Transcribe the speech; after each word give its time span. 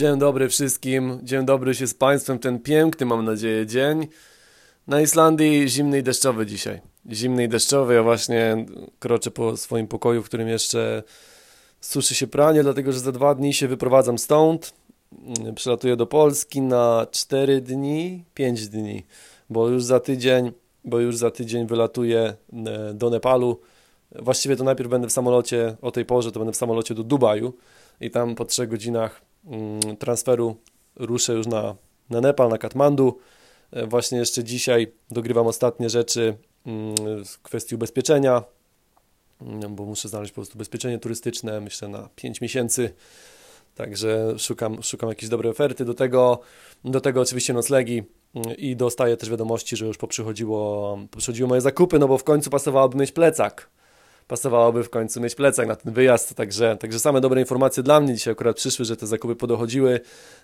Dzień 0.00 0.18
dobry 0.18 0.48
wszystkim, 0.48 1.18
dzień 1.22 1.44
dobry 1.44 1.74
się 1.74 1.86
z 1.86 1.94
Państwem, 1.94 2.38
ten 2.38 2.58
piękny 2.58 3.06
mam 3.06 3.24
nadzieję 3.24 3.66
dzień. 3.66 4.08
Na 4.86 5.00
Islandii 5.00 5.68
zimny 5.68 5.98
i 5.98 6.02
deszczowy 6.02 6.46
dzisiaj. 6.46 6.80
Zimny 7.12 7.44
i 7.44 7.48
deszczowy, 7.48 7.94
ja 7.94 8.02
właśnie 8.02 8.66
kroczę 8.98 9.30
po 9.30 9.56
swoim 9.56 9.88
pokoju, 9.88 10.22
w 10.22 10.26
którym 10.26 10.48
jeszcze 10.48 11.02
suszy 11.80 12.14
się 12.14 12.26
pranie, 12.26 12.62
dlatego 12.62 12.92
że 12.92 13.00
za 13.00 13.12
dwa 13.12 13.34
dni 13.34 13.54
się 13.54 13.68
wyprowadzam 13.68 14.18
stąd. 14.18 14.74
Przylatuję 15.54 15.96
do 15.96 16.06
Polski 16.06 16.60
na 16.60 17.06
4 17.10 17.60
dni, 17.60 18.24
5 18.34 18.68
dni, 18.68 19.04
bo 19.50 19.68
już 19.68 19.84
za 19.84 20.00
tydzień, 20.00 20.52
bo 20.84 20.98
już 20.98 21.16
za 21.16 21.30
tydzień 21.30 21.66
wylatuję 21.66 22.34
e, 22.66 22.94
do 22.94 23.10
Nepalu. 23.10 23.60
Właściwie 24.12 24.56
to 24.56 24.64
najpierw 24.64 24.90
będę 24.90 25.08
w 25.08 25.12
samolocie, 25.12 25.76
o 25.82 25.90
tej 25.90 26.04
porze 26.04 26.32
to 26.32 26.40
będę 26.40 26.52
w 26.52 26.56
samolocie 26.56 26.94
do 26.94 27.04
Dubaju 27.04 27.54
i 28.00 28.10
tam 28.10 28.34
po 28.34 28.44
3 28.44 28.66
godzinach 28.66 29.29
transferu 29.98 30.56
ruszę 30.96 31.32
już 31.32 31.46
na, 31.46 31.76
na 32.10 32.20
Nepal, 32.20 32.48
na 32.48 32.58
Katmandu. 32.58 33.18
E, 33.70 33.86
właśnie 33.86 34.18
jeszcze 34.18 34.44
dzisiaj 34.44 34.92
dogrywam 35.10 35.46
ostatnie 35.46 35.90
rzeczy 35.90 36.36
mm, 36.66 37.24
w 37.24 37.42
kwestii 37.42 37.74
ubezpieczenia, 37.74 38.42
mm, 39.40 39.74
bo 39.74 39.84
muszę 39.84 40.08
znaleźć 40.08 40.32
po 40.32 40.34
prostu 40.34 40.58
ubezpieczenie 40.58 40.98
turystyczne, 40.98 41.60
myślę 41.60 41.88
na 41.88 42.08
5 42.16 42.40
miesięcy. 42.40 42.94
Także 43.74 44.34
szukam, 44.38 44.82
szukam 44.82 45.08
jakiejś 45.08 45.30
dobrej 45.30 45.50
oferty. 45.50 45.84
Do 45.84 45.94
tego, 45.94 46.40
do 46.84 47.00
tego 47.00 47.20
oczywiście 47.20 47.52
noclegi 47.52 48.02
i 48.58 48.76
dostaję 48.76 49.16
też 49.16 49.30
wiadomości, 49.30 49.76
że 49.76 49.86
już 49.86 49.98
poprzychodziło, 49.98 50.98
poprzychodziło 51.10 51.48
moje 51.48 51.60
zakupy, 51.60 51.98
no 51.98 52.08
bo 52.08 52.18
w 52.18 52.24
końcu 52.24 52.50
pasowałoby 52.50 52.98
mieć 52.98 53.12
plecak 53.12 53.70
pasowałoby 54.30 54.84
w 54.84 54.90
końcu 54.90 55.20
mieć 55.20 55.34
plecak 55.34 55.68
na 55.68 55.76
ten 55.76 55.92
wyjazd, 55.92 56.34
także, 56.34 56.76
także 56.76 56.98
same 56.98 57.20
dobre 57.20 57.40
informacje 57.40 57.82
dla 57.82 58.00
mnie 58.00 58.14
dzisiaj 58.14 58.32
akurat 58.32 58.56
przyszły, 58.56 58.84
że 58.84 58.96
te 58.96 59.06
zakupy 59.06 59.36
podochodziły, 59.36 60.00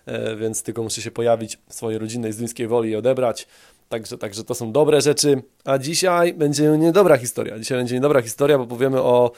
e, 0.06 0.36
więc 0.36 0.62
tylko 0.62 0.82
muszę 0.82 1.02
się 1.02 1.10
pojawić 1.10 1.58
w 1.68 1.74
swojej 1.74 1.98
rodzinnej 1.98 2.32
z 2.32 2.68
woli 2.68 2.90
i 2.90 2.96
odebrać. 2.96 3.46
Także, 3.88 4.18
także 4.18 4.44
to 4.44 4.54
są 4.54 4.72
dobre 4.72 5.00
rzeczy. 5.00 5.42
A 5.64 5.78
dzisiaj 5.78 6.34
będzie 6.34 6.64
niedobra 6.78 7.16
historia. 7.16 7.58
Dzisiaj 7.58 7.78
będzie 7.78 7.94
niedobra 7.94 8.22
historia, 8.22 8.58
bo 8.58 8.66
powiemy 8.66 9.02
o, 9.02 9.30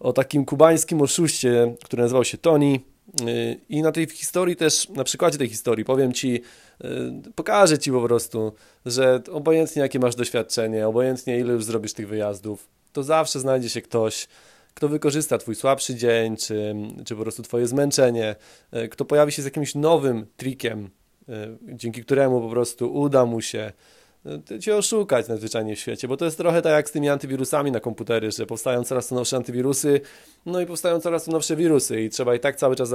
o 0.00 0.12
takim 0.12 0.44
kubańskim 0.44 1.02
oszuście, 1.02 1.74
który 1.84 2.02
nazywał 2.02 2.24
się 2.24 2.38
Tony. 2.38 2.80
E, 3.20 3.54
I 3.68 3.82
na 3.82 3.92
tej 3.92 4.06
historii 4.06 4.56
też, 4.56 4.88
na 4.88 5.04
przykładzie 5.04 5.38
tej 5.38 5.48
historii 5.48 5.84
powiem 5.84 6.12
Ci, 6.12 6.42
e, 6.84 6.88
pokażę 7.34 7.78
Ci 7.78 7.92
po 7.92 8.02
prostu, 8.02 8.52
że 8.86 9.22
obojętnie 9.32 9.82
jakie 9.82 9.98
masz 9.98 10.14
doświadczenie, 10.14 10.88
obojętnie 10.88 11.38
ile 11.38 11.52
już 11.52 11.64
zrobisz 11.64 11.92
tych 11.92 12.08
wyjazdów, 12.08 12.77
to 12.92 13.02
zawsze 13.02 13.40
znajdzie 13.40 13.68
się 13.68 13.82
ktoś, 13.82 14.28
kto 14.78 14.88
wykorzysta 14.88 15.38
Twój 15.38 15.54
słabszy 15.54 15.94
dzień, 15.94 16.36
czy, 16.36 16.74
czy 17.04 17.16
po 17.16 17.22
prostu 17.22 17.42
Twoje 17.42 17.66
zmęczenie, 17.66 18.36
e, 18.70 18.88
kto 18.88 19.04
pojawi 19.04 19.32
się 19.32 19.42
z 19.42 19.44
jakimś 19.44 19.74
nowym 19.74 20.26
trikiem, 20.36 20.90
e, 21.28 21.56
dzięki 21.62 22.02
któremu 22.02 22.40
po 22.40 22.48
prostu 22.50 22.94
uda 22.94 23.26
mu 23.26 23.40
się 23.40 23.72
e, 24.50 24.60
Cię 24.60 24.76
oszukać 24.76 25.28
nadzwyczajnie 25.28 25.76
w 25.76 25.78
świecie, 25.78 26.08
bo 26.08 26.16
to 26.16 26.24
jest 26.24 26.36
trochę 26.36 26.62
tak 26.62 26.72
jak 26.72 26.88
z 26.88 26.92
tymi 26.92 27.08
antywirusami 27.08 27.72
na 27.72 27.80
komputery, 27.80 28.30
że 28.30 28.46
powstają 28.46 28.84
coraz 28.84 29.08
to 29.08 29.14
nowsze 29.14 29.36
antywirusy, 29.36 30.00
no 30.46 30.60
i 30.60 30.66
powstają 30.66 31.00
coraz 31.00 31.24
to 31.24 31.32
nowsze 31.32 31.56
wirusy 31.56 32.02
i 32.02 32.10
trzeba 32.10 32.34
i 32.34 32.40
tak 32.40 32.56
cały 32.56 32.76
czas 32.76 32.90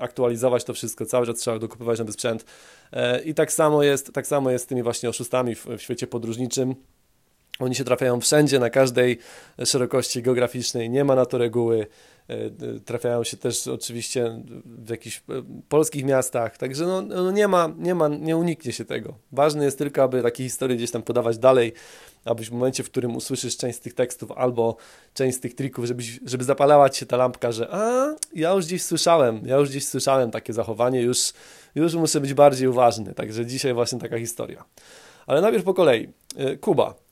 aktualizować 0.00 0.64
to 0.64 0.74
wszystko, 0.74 1.06
cały 1.06 1.26
czas 1.26 1.36
trzeba 1.36 1.58
dokupywać 1.58 1.98
nowy 1.98 2.12
sprzęt. 2.12 2.44
I 3.24 3.34
tak 3.34 3.52
samo 3.52 3.82
jest, 3.82 4.12
tak 4.12 4.26
samo 4.26 4.50
jest 4.50 4.64
z 4.64 4.68
tymi 4.68 4.82
właśnie 4.82 5.08
oszustami 5.08 5.54
w, 5.54 5.66
w 5.66 5.80
świecie 5.80 6.06
podróżniczym, 6.06 6.74
oni 7.58 7.74
się 7.74 7.84
trafiają 7.84 8.20
wszędzie, 8.20 8.58
na 8.58 8.70
każdej 8.70 9.18
szerokości 9.64 10.22
geograficznej, 10.22 10.90
nie 10.90 11.04
ma 11.04 11.14
na 11.14 11.26
to 11.26 11.38
reguły. 11.38 11.86
E, 12.30 12.34
e, 12.34 12.80
trafiają 12.84 13.24
się 13.24 13.36
też 13.36 13.66
oczywiście 13.66 14.42
w 14.64 14.90
jakichś 14.90 15.16
e, 15.16 15.22
polskich 15.68 16.04
miastach, 16.04 16.58
także 16.58 16.86
no, 16.86 17.02
no 17.02 17.30
nie, 17.30 17.48
ma, 17.48 17.70
nie 17.78 17.94
ma, 17.94 18.08
nie 18.08 18.36
uniknie 18.36 18.72
się 18.72 18.84
tego. 18.84 19.14
Ważne 19.32 19.64
jest 19.64 19.78
tylko, 19.78 20.02
aby 20.02 20.22
takie 20.22 20.44
historie 20.44 20.76
gdzieś 20.76 20.90
tam 20.90 21.02
podawać 21.02 21.38
dalej, 21.38 21.72
abyś 22.24 22.48
w 22.48 22.52
momencie, 22.52 22.82
w 22.82 22.90
którym 22.90 23.16
usłyszysz 23.16 23.56
część 23.56 23.78
z 23.78 23.80
tych 23.80 23.94
tekstów 23.94 24.32
albo 24.32 24.76
część 25.14 25.36
z 25.36 25.40
tych 25.40 25.54
trików, 25.54 25.84
żebyś, 25.84 26.20
żeby 26.24 26.44
zapalała 26.44 26.90
ci 26.90 27.00
się 27.00 27.06
ta 27.06 27.16
lampka, 27.16 27.52
że 27.52 27.68
a, 27.70 28.14
ja 28.34 28.52
już 28.52 28.66
gdzieś 28.66 28.82
słyszałem, 28.82 29.40
ja 29.44 29.56
już 29.56 29.70
gdzieś 29.70 29.88
słyszałem 29.88 30.30
takie 30.30 30.52
zachowanie, 30.52 31.02
już, 31.02 31.32
już 31.74 31.94
muszę 31.94 32.20
być 32.20 32.34
bardziej 32.34 32.68
uważny. 32.68 33.14
Także 33.14 33.46
dzisiaj 33.46 33.74
właśnie 33.74 33.98
taka 33.98 34.18
historia. 34.18 34.64
Ale 35.26 35.40
najpierw 35.40 35.64
po 35.64 35.74
kolei. 35.74 36.08
Kuba. 36.60 37.05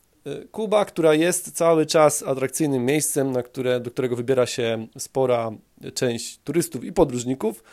Kuba, 0.51 0.85
która 0.85 1.15
jest 1.15 1.53
cały 1.53 1.87
czas 1.87 2.23
atrakcyjnym 2.23 2.85
miejscem, 2.85 3.33
na 3.33 3.43
które, 3.43 3.81
do 3.81 3.91
którego 3.91 4.17
wybiera 4.17 4.47
się 4.47 4.87
spora 4.99 5.51
część 5.95 6.39
turystów 6.45 6.85
i 6.85 6.93
podróżników, 6.93 7.65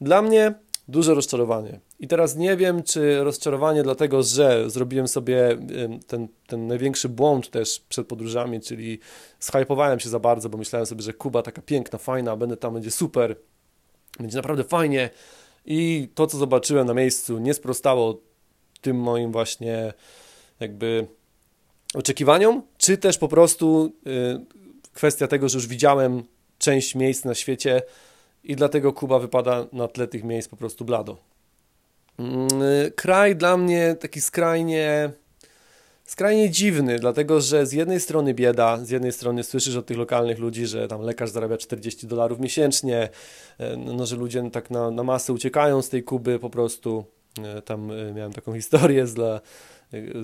dla 0.00 0.22
mnie 0.22 0.54
duże 0.88 1.14
rozczarowanie. 1.14 1.80
I 2.00 2.08
teraz 2.08 2.36
nie 2.36 2.56
wiem, 2.56 2.82
czy 2.82 3.24
rozczarowanie 3.24 3.82
dlatego, 3.82 4.22
że 4.22 4.70
zrobiłem 4.70 5.08
sobie 5.08 5.58
ten, 6.06 6.28
ten 6.46 6.66
największy 6.66 7.08
błąd 7.08 7.50
też 7.50 7.80
przed 7.88 8.06
podróżami, 8.06 8.60
czyli 8.60 8.98
zhypowałem 9.40 10.00
się 10.00 10.08
za 10.08 10.18
bardzo, 10.18 10.48
bo 10.48 10.58
myślałem 10.58 10.86
sobie, 10.86 11.02
że 11.02 11.12
Kuba 11.12 11.42
taka 11.42 11.62
piękna, 11.62 11.98
fajna, 11.98 12.36
będę 12.36 12.56
tam, 12.56 12.74
będzie 12.74 12.90
super, 12.90 13.36
będzie 14.20 14.36
naprawdę 14.36 14.64
fajnie 14.64 15.10
i 15.66 16.08
to, 16.14 16.26
co 16.26 16.38
zobaczyłem 16.38 16.86
na 16.86 16.94
miejscu 16.94 17.38
nie 17.38 17.54
sprostało 17.54 18.20
tym 18.80 18.96
moim 18.96 19.32
właśnie 19.32 19.92
jakby 20.60 21.06
oczekiwaniom, 21.94 22.62
czy 22.78 22.96
też 22.96 23.18
po 23.18 23.28
prostu 23.28 23.92
y, 24.06 24.90
kwestia 24.92 25.26
tego, 25.26 25.48
że 25.48 25.58
już 25.58 25.66
widziałem 25.66 26.22
część 26.58 26.94
miejsc 26.94 27.24
na 27.24 27.34
świecie 27.34 27.82
i 28.44 28.56
dlatego 28.56 28.92
Kuba 28.92 29.18
wypada 29.18 29.66
na 29.72 29.88
tle 29.88 30.08
tych 30.08 30.24
miejsc 30.24 30.48
po 30.48 30.56
prostu 30.56 30.84
blado. 30.84 31.16
Mm, 32.18 32.48
kraj 32.96 33.36
dla 33.36 33.56
mnie 33.56 33.96
taki 34.00 34.20
skrajnie 34.20 35.10
skrajnie 36.04 36.50
dziwny, 36.50 36.98
dlatego 36.98 37.40
że 37.40 37.66
z 37.66 37.72
jednej 37.72 38.00
strony 38.00 38.34
bieda, 38.34 38.84
z 38.84 38.90
jednej 38.90 39.12
strony 39.12 39.44
słyszysz 39.44 39.76
od 39.76 39.86
tych 39.86 39.98
lokalnych 39.98 40.38
ludzi, 40.38 40.66
że 40.66 40.88
tam 40.88 41.02
lekarz 41.02 41.30
zarabia 41.30 41.56
40 41.56 42.06
dolarów 42.06 42.40
miesięcznie, 42.40 43.08
e, 43.58 43.76
no, 43.76 44.06
że 44.06 44.16
ludzie 44.16 44.50
tak 44.50 44.70
na, 44.70 44.90
na 44.90 45.02
masę 45.02 45.32
uciekają 45.32 45.82
z 45.82 45.88
tej 45.88 46.02
Kuby 46.02 46.38
po 46.38 46.50
prostu. 46.50 47.04
Tam 47.64 47.92
miałem 48.14 48.32
taką 48.32 48.54
historię 48.54 49.06
z, 49.06 49.14
dla, 49.14 49.40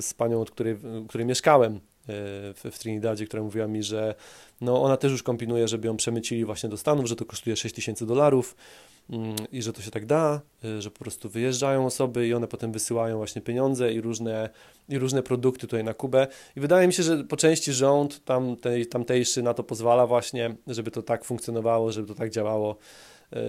z 0.00 0.14
panią, 0.14 0.40
od 0.40 0.50
której, 0.50 0.76
której 1.08 1.26
mieszkałem 1.26 1.74
e, 1.74 1.80
w, 2.54 2.60
w 2.72 2.78
Trinidadzie, 2.78 3.26
która 3.26 3.42
mówiła 3.42 3.66
mi, 3.66 3.82
że 3.82 4.14
no 4.60 4.82
ona 4.82 4.96
też 4.96 5.12
już 5.12 5.22
kombinuje, 5.22 5.68
żeby 5.68 5.86
ją 5.86 5.96
przemycili 5.96 6.44
właśnie 6.44 6.68
do 6.68 6.76
Stanów, 6.76 7.06
że 7.06 7.16
to 7.16 7.24
kosztuje 7.24 7.56
6 7.56 7.74
tysięcy 7.74 8.06
dolarów 8.06 8.56
mm, 9.10 9.36
i 9.52 9.62
że 9.62 9.72
to 9.72 9.82
się 9.82 9.90
tak 9.90 10.06
da, 10.06 10.40
e, 10.64 10.82
że 10.82 10.90
po 10.90 10.98
prostu 10.98 11.28
wyjeżdżają 11.28 11.86
osoby 11.86 12.28
i 12.28 12.34
one 12.34 12.48
potem 12.48 12.72
wysyłają 12.72 13.16
właśnie 13.16 13.42
pieniądze 13.42 13.92
i 13.92 14.00
różne, 14.00 14.50
i 14.88 14.98
różne 14.98 15.22
produkty 15.22 15.66
tutaj 15.66 15.84
na 15.84 15.94
Kubę. 15.94 16.26
I 16.56 16.60
wydaje 16.60 16.86
mi 16.86 16.92
się, 16.92 17.02
że 17.02 17.24
po 17.24 17.36
części 17.36 17.72
rząd 17.72 18.24
tamtej, 18.24 18.86
tamtejszy 18.86 19.42
na 19.42 19.54
to 19.54 19.64
pozwala 19.64 20.06
właśnie, 20.06 20.56
żeby 20.66 20.90
to 20.90 21.02
tak 21.02 21.24
funkcjonowało, 21.24 21.92
żeby 21.92 22.08
to 22.08 22.14
tak 22.14 22.30
działało. 22.30 22.76
E, 23.32 23.40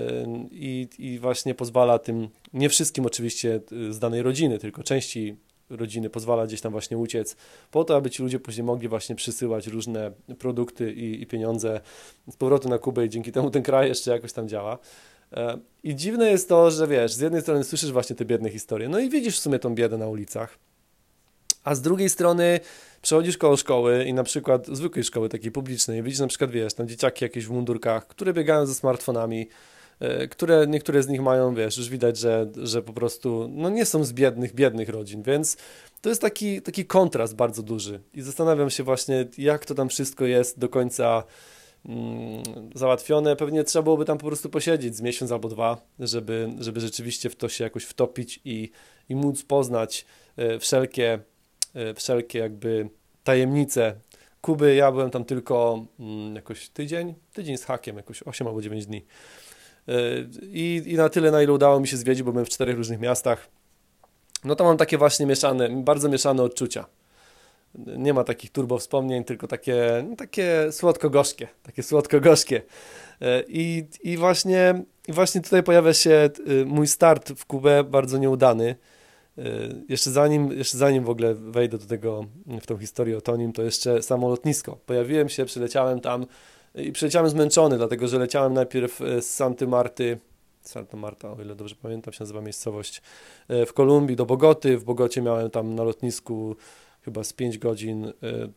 I, 0.52 0.88
I 1.00 1.20
właśnie 1.20 1.56
pozwala 1.56 2.00
tym, 2.00 2.30
nie 2.54 2.70
wszystkim 2.70 3.06
oczywiście 3.06 3.62
z 3.90 4.00
danej 4.00 4.22
rodziny, 4.22 4.60
tylko 4.60 4.84
części 4.84 5.36
rodziny 5.70 6.10
pozwala 6.10 6.48
gdzieś 6.48 6.62
tam 6.62 6.72
właśnie 6.72 6.98
uciec, 6.98 7.36
po 7.72 7.84
to, 7.84 7.96
aby 7.96 8.10
ci 8.10 8.24
ludzie 8.24 8.40
później 8.40 8.64
mogli 8.64 8.88
właśnie 8.88 9.16
przysyłać 9.16 9.68
różne 9.68 10.12
produkty 10.40 10.94
i, 10.94 11.22
i 11.22 11.28
pieniądze 11.28 11.82
z 12.32 12.36
powrotu 12.36 12.70
na 12.70 12.78
Kubę 12.78 13.06
i 13.06 13.10
dzięki 13.10 13.32
temu 13.32 13.52
ten 13.52 13.64
kraj 13.64 13.88
jeszcze 13.88 14.12
jakoś 14.12 14.34
tam 14.34 14.48
działa. 14.48 14.78
E, 15.34 15.58
I 15.84 15.96
dziwne 15.96 16.32
jest 16.32 16.50
to, 16.50 16.72
że 16.72 16.88
wiesz, 16.88 17.14
z 17.14 17.20
jednej 17.20 17.42
strony 17.42 17.64
słyszysz 17.64 17.92
właśnie 17.92 18.16
te 18.16 18.26
biedne 18.26 18.50
historie, 18.50 18.90
no 18.90 19.00
i 19.00 19.10
widzisz 19.10 19.38
w 19.38 19.42
sumie 19.42 19.60
tą 19.60 19.76
biedę 19.76 19.98
na 19.98 20.08
ulicach, 20.08 20.58
a 21.64 21.76
z 21.76 21.82
drugiej 21.82 22.10
strony 22.10 22.60
przechodzisz 23.02 23.38
koło 23.38 23.58
szkoły 23.58 24.06
i 24.06 24.14
na 24.14 24.24
przykład 24.24 24.68
zwykłej 24.68 25.04
szkoły 25.04 25.30
takiej 25.30 25.52
publicznej, 25.52 26.04
widzisz 26.04 26.20
na 26.20 26.28
przykład, 26.28 26.52
wiesz, 26.52 26.74
tam 26.74 26.88
dzieciaki 26.88 27.26
jakieś 27.26 27.46
w 27.46 27.52
mundurkach, 27.52 28.08
które 28.08 28.34
biegają 28.34 28.66
ze 28.66 28.76
smartfonami, 28.76 29.48
które 30.30 30.68
niektóre 30.68 31.04
z 31.04 31.08
nich 31.08 31.22
mają, 31.22 31.56
wiesz, 31.56 31.78
już 31.78 31.90
widać, 31.90 32.18
że, 32.18 32.52
że 32.56 32.82
po 32.82 32.94
prostu 32.94 33.50
no 33.52 33.70
nie 33.70 33.86
są 33.86 34.04
z 34.04 34.14
biednych, 34.14 34.54
biednych 34.54 34.90
rodzin, 34.90 35.24
więc 35.24 35.58
to 36.02 36.10
jest 36.10 36.22
taki, 36.22 36.62
taki 36.62 36.86
kontrast 36.86 37.36
bardzo 37.36 37.64
duży 37.64 38.00
i 38.14 38.22
zastanawiam 38.22 38.70
się 38.70 38.84
właśnie, 38.84 39.28
jak 39.38 39.66
to 39.66 39.76
tam 39.76 39.90
wszystko 39.90 40.26
jest 40.26 40.60
do 40.60 40.70
końca 40.70 41.24
mm, 41.86 42.44
załatwione. 42.76 43.36
Pewnie 43.36 43.64
trzeba 43.64 43.84
byłoby 43.84 44.06
tam 44.06 44.18
po 44.18 44.26
prostu 44.28 44.50
posiedzieć 44.50 44.96
z 44.96 45.02
miesiąc 45.02 45.32
albo 45.32 45.50
dwa, 45.50 45.82
żeby, 46.00 46.50
żeby 46.60 46.80
rzeczywiście 46.80 47.30
w 47.30 47.36
to 47.36 47.50
się 47.50 47.64
jakoś 47.64 47.84
wtopić 47.84 48.40
i, 48.46 48.72
i 49.10 49.16
móc 49.16 49.44
poznać 49.44 50.06
e, 50.38 50.60
wszelkie, 50.60 51.20
e, 51.74 51.94
wszelkie 51.94 52.40
jakby 52.40 52.90
tajemnice 53.24 53.96
Kuby. 54.42 54.76
Ja 54.76 54.92
byłem 54.92 55.10
tam 55.10 55.26
tylko 55.26 55.86
mm, 56.00 56.36
jakoś 56.36 56.70
tydzień, 56.70 57.14
tydzień 57.34 57.58
z 57.58 57.64
hakiem, 57.64 57.98
jakoś 57.98 58.24
8 58.24 58.48
albo 58.48 58.62
9 58.62 58.86
dni. 58.86 59.06
I, 60.42 60.84
I 60.86 60.96
na 60.96 61.10
tyle, 61.10 61.32
na 61.32 61.42
ile 61.42 61.54
udało 61.54 61.80
mi 61.80 61.88
się 61.88 61.98
zwiedzić, 61.98 62.24
bo 62.24 62.32
byłem 62.32 62.46
w 62.46 62.50
czterech 62.50 62.78
różnych 62.78 63.00
miastach, 63.00 63.48
no 64.44 64.56
to 64.56 64.64
mam 64.64 64.78
takie 64.78 64.98
właśnie 64.98 65.26
mieszane, 65.26 65.70
bardzo 65.70 66.10
mieszane 66.10 66.44
odczucia. 66.44 66.86
nie 67.98 68.14
ma 68.14 68.24
takich 68.24 68.52
turbo 68.52 68.78
wspomnień, 68.78 69.24
tylko 69.24 69.48
takie, 69.48 70.06
takie 70.18 70.72
słodko-gorzkie, 70.72 71.48
takie 71.64 71.84
słodko-gorzkie. 71.84 72.62
E, 73.22 73.44
I, 73.48 73.86
i, 74.04 74.18
właśnie, 74.18 74.84
właśnie 75.10 75.42
tutaj 75.42 75.64
pojawia 75.64 75.94
się 75.94 76.30
mój 76.66 76.88
start 76.88 77.32
w 77.32 77.46
Kubę, 77.46 77.84
bardzo 77.84 78.18
nieudany. 78.18 78.76
Jeszcze 79.90 80.12
zanim, 80.12 80.52
jeszcze 80.52 80.78
zanim 80.78 81.04
w 81.04 81.10
ogóle 81.10 81.34
wejdę 81.34 81.78
do 81.78 81.86
tego, 81.86 82.26
w 82.62 82.66
tą 82.66 82.78
historię 82.78 83.18
o 83.18 83.22
Tonim, 83.22 83.54
to 83.54 83.64
jeszcze 83.64 84.02
samo 84.02 84.30
lotnisko. 84.30 84.78
Pojawiłem 84.86 85.30
się, 85.30 85.46
przyleciałem 85.46 86.00
tam 86.00 86.26
i 86.78 86.92
przyleciałem 86.92 87.30
zmęczony, 87.30 87.78
dlatego 87.78 88.08
że 88.08 88.20
leciałem 88.20 88.54
najpierw 88.54 89.00
z 89.00 89.26
Santy 89.26 89.68
Marty 89.68 90.18
Santa 90.68 90.98
Marta, 90.98 91.32
o 91.32 91.42
ile 91.42 91.56
dobrze 91.56 91.76
pamiętam, 91.82 92.14
się 92.14 92.24
nazywa 92.24 92.42
miejscowość, 92.42 93.02
e, 93.48 93.66
w 93.66 93.74
Kolumbii 93.74 94.16
do 94.16 94.26
Bogoty. 94.26 94.78
W 94.78 94.84
Bogocie 94.84 95.22
miałem 95.22 95.50
tam 95.50 95.76
na 95.76 95.84
lotnisku 95.84 96.56
chyba 97.02 97.24
z 97.24 97.34
5 97.34 97.58
godzin 97.58 98.06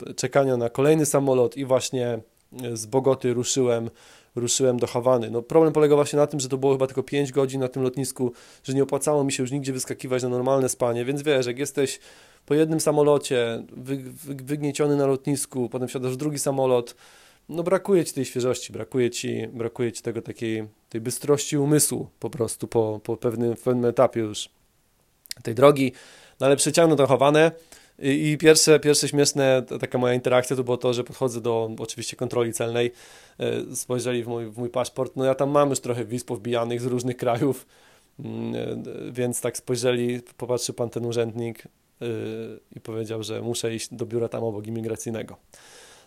e, 0.09 0.15
czekania 0.15 0.56
na 0.56 0.69
kolejny 0.69 1.06
samolot 1.06 1.56
i 1.56 1.65
właśnie 1.65 2.19
e, 2.62 2.76
z 2.76 2.87
Bogoty 2.87 3.35
ruszyłem, 3.35 3.91
ruszyłem 4.37 4.79
do 4.79 4.87
Hawany. 4.87 5.31
No 5.31 5.43
problem 5.43 5.73
polegał 5.73 5.99
właśnie 5.99 6.17
na 6.17 6.26
tym, 6.26 6.41
że 6.41 6.49
to 6.49 6.59
było 6.59 6.73
chyba 6.73 6.87
tylko 6.87 7.03
5 7.03 7.32
godzin 7.32 7.61
na 7.61 7.69
tym 7.69 7.82
lotnisku, 7.82 8.32
że 8.65 8.75
nie 8.75 8.82
opłacało 8.82 9.25
mi 9.25 9.32
się 9.32 9.43
już 9.43 9.53
nigdzie 9.53 9.73
wyskakiwać 9.73 10.23
na 10.23 10.29
normalne 10.29 10.69
spanie, 10.69 11.05
więc 11.05 11.23
wiesz, 11.23 11.47
jak 11.47 11.59
jesteś 11.59 12.00
po 12.47 12.55
jednym 12.55 12.81
samolocie, 12.81 13.62
wy, 13.76 13.97
wy, 13.97 14.35
wygnieciony 14.35 14.97
na 14.97 15.06
lotnisku, 15.06 15.69
potem 15.69 15.88
wsiadasz 15.88 16.12
w 16.12 16.17
drugi 16.17 16.38
samolot, 16.38 16.94
no 17.49 17.62
brakuje 17.62 18.05
ci 18.05 18.15
tej 18.15 18.25
świeżości, 18.25 18.73
brakuje 18.73 19.11
ci, 19.11 19.49
brakuje 19.49 19.93
ci 19.93 20.03
tego 20.03 20.23
takiej, 20.23 20.69
tej 20.89 21.00
bystrości 21.00 21.59
umysłu 21.59 22.09
po 22.21 22.31
prostu 22.31 22.69
po, 22.69 23.00
po 23.05 23.17
pewnym, 23.17 23.56
pewnym 23.56 23.85
etapie 23.85 24.21
już 24.21 24.49
tej 25.43 25.55
drogi, 25.55 25.93
no 26.41 26.47
ale 26.47 26.56
przeciągnę 26.56 26.97
to 26.97 27.06
chowane. 27.06 27.53
I, 27.99 28.31
i 28.31 28.39
pierwsze, 28.39 28.81
pierwsze 28.81 29.09
śmieszne, 29.09 29.62
taka 29.81 29.99
moja 29.99 30.15
interakcja 30.15 30.56
to 30.56 30.65
było 30.65 30.77
to, 30.77 30.95
że 30.95 31.05
podchodzę 31.05 31.41
do 31.41 31.71
oczywiście 31.79 32.17
kontroli 32.17 32.53
celnej, 32.53 32.93
e, 33.39 33.77
spojrzeli 33.77 34.25
w 34.25 34.29
mój, 34.29 34.47
w 34.51 34.59
mój 34.59 34.71
paszport, 34.71 35.17
no 35.17 35.25
ja 35.25 35.35
tam 35.35 35.51
mam 35.51 35.71
już 35.71 35.81
trochę 35.81 36.05
wiz 36.05 36.25
powbijanych 36.25 36.81
z 36.81 36.85
różnych 36.85 37.17
krajów, 37.17 37.67
mm, 38.19 38.55
e, 38.55 39.12
więc 39.12 39.41
tak 39.41 39.56
spojrzeli, 39.56 40.21
popatrzył 40.37 40.75
pan 40.75 40.91
ten 40.91 41.06
urzędnik 41.06 41.65
e, 41.65 42.06
i 42.77 42.81
powiedział, 42.81 43.23
że 43.23 43.43
muszę 43.43 43.75
iść 43.75 43.94
do 43.94 44.06
biura 44.06 44.29
tam 44.29 44.44
obok 44.44 44.67
imigracyjnego. 44.67 45.37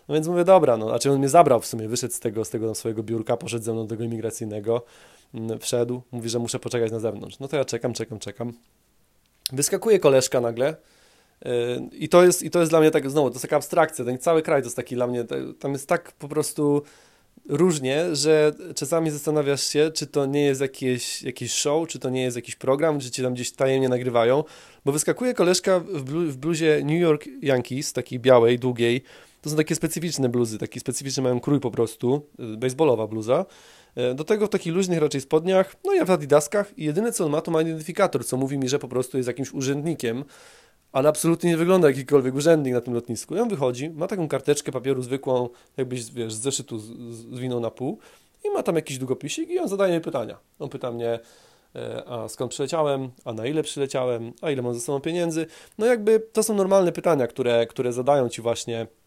No 0.08 0.14
więc 0.14 0.28
mówię, 0.28 0.44
dobra, 0.44 0.76
no, 0.76 0.88
znaczy 0.88 1.10
on 1.10 1.18
mnie 1.18 1.28
zabrał 1.28 1.60
w 1.60 1.66
sumie, 1.66 1.88
wyszedł 1.88 2.14
z 2.14 2.20
tego, 2.20 2.44
z 2.44 2.50
tego 2.50 2.74
swojego 2.74 3.02
biurka, 3.02 3.36
poszedł 3.36 3.64
ze 3.64 3.72
mną 3.72 3.82
do 3.82 3.88
tego 3.88 4.04
imigracyjnego, 4.04 4.84
mm, 5.34 5.58
wszedł, 5.58 6.02
mówi, 6.12 6.28
że 6.28 6.38
muszę 6.38 6.58
poczekać 6.58 6.92
na 6.92 6.98
zewnątrz. 6.98 7.38
No 7.38 7.48
to 7.48 7.56
ja 7.56 7.64
czekam, 7.64 7.92
czekam, 7.92 8.18
czekam. 8.18 8.52
Wyskakuje 9.52 9.98
koleżka 9.98 10.40
nagle, 10.40 10.76
y, 11.46 11.48
i 11.92 12.08
to, 12.08 12.24
jest, 12.24 12.42
I 12.42 12.50
to 12.50 12.60
jest 12.60 12.72
dla 12.72 12.80
mnie 12.80 12.90
tak, 12.90 13.10
znowu, 13.10 13.30
to 13.30 13.34
jest 13.34 13.42
taka 13.42 13.56
abstrakcja, 13.56 14.04
ten 14.04 14.18
cały 14.18 14.42
kraj 14.42 14.62
to 14.62 14.66
jest 14.66 14.76
taki 14.76 14.94
dla 14.94 15.06
mnie, 15.06 15.24
tam 15.58 15.72
jest 15.72 15.88
tak 15.88 16.12
po 16.12 16.28
prostu 16.28 16.82
różnie, 17.48 18.16
że 18.16 18.52
czasami 18.76 19.10
zastanawiasz 19.10 19.62
się, 19.62 19.90
czy 19.94 20.06
to 20.06 20.26
nie 20.26 20.44
jest 20.44 20.60
jakieś, 20.60 21.22
jakieś 21.22 21.52
show, 21.52 21.88
czy 21.88 21.98
to 21.98 22.10
nie 22.10 22.22
jest 22.22 22.36
jakiś 22.36 22.56
program, 22.56 23.00
czy 23.00 23.10
cię 23.10 23.22
tam 23.22 23.34
gdzieś 23.34 23.52
tajemnie 23.52 23.88
nagrywają, 23.88 24.44
bo 24.84 24.92
wyskakuje 24.92 25.34
koleżka 25.34 25.80
w 25.80 26.36
bluzie 26.36 26.80
New 26.84 27.00
York 27.00 27.24
Yankees, 27.42 27.92
takiej 27.92 28.20
białej, 28.20 28.58
długiej, 28.58 29.02
to 29.42 29.50
są 29.50 29.56
takie 29.56 29.74
specyficzne 29.74 30.28
bluzy, 30.28 30.58
taki 30.58 30.80
specyficzny 30.80 31.22
mają 31.22 31.40
krój 31.40 31.60
po 31.60 31.70
prostu, 31.70 32.28
y, 32.54 32.56
baseballowa 32.56 33.06
bluza. 33.06 33.46
Y, 34.12 34.14
do 34.14 34.24
tego 34.24 34.46
w 34.46 34.48
takich 34.48 34.74
luźnych 34.74 34.98
raczej 34.98 35.20
spodniach, 35.20 35.76
no 35.84 35.92
ja 35.92 36.04
w 36.04 36.10
adidaskach 36.10 36.78
i 36.78 36.84
jedyne 36.84 37.12
co 37.12 37.24
on 37.24 37.30
ma 37.32 37.40
to 37.40 37.50
ma 37.50 37.62
identyfikator, 37.62 38.26
co 38.26 38.36
mówi 38.36 38.58
mi, 38.58 38.68
że 38.68 38.78
po 38.78 38.88
prostu 38.88 39.16
jest 39.16 39.26
jakimś 39.26 39.52
urzędnikiem, 39.52 40.24
ale 40.92 41.08
absolutnie 41.08 41.50
nie 41.50 41.56
wygląda 41.56 41.88
jak 41.88 41.96
jakikolwiek 41.96 42.34
urzędnik 42.34 42.74
na 42.74 42.80
tym 42.80 42.94
lotnisku. 42.94 43.36
I 43.36 43.38
on 43.38 43.48
wychodzi, 43.48 43.90
ma 43.90 44.06
taką 44.06 44.28
karteczkę 44.28 44.72
papieru 44.72 45.02
zwykłą, 45.02 45.48
jakbyś, 45.76 46.12
wiesz, 46.12 46.34
z 46.34 46.40
zeszytu 46.40 46.78
zwinął 47.32 47.60
na 47.60 47.70
pół 47.70 47.98
i 48.44 48.50
ma 48.50 48.62
tam 48.62 48.76
jakiś 48.76 48.98
długopisik 48.98 49.50
i 49.50 49.58
on 49.58 49.68
zadaje 49.68 49.94
mi 49.94 50.00
pytania. 50.00 50.38
On 50.58 50.68
pyta 50.68 50.92
mnie, 50.92 51.18
e, 51.74 52.04
a 52.06 52.28
skąd 52.28 52.50
przyleciałem, 52.50 53.10
a 53.24 53.32
na 53.32 53.46
ile 53.46 53.62
przyleciałem, 53.62 54.32
a 54.42 54.50
ile 54.50 54.62
mam 54.62 54.74
ze 54.74 54.80
sobą 54.80 55.00
pieniędzy. 55.00 55.46
No 55.78 55.86
jakby 55.86 56.20
to 56.32 56.42
są 56.42 56.54
normalne 56.54 56.92
pytania, 56.92 57.26
które, 57.26 57.66
które 57.66 57.92
zadają 57.92 58.28
ci 58.28 58.42
właśnie 58.42 58.86
E, 58.86 59.01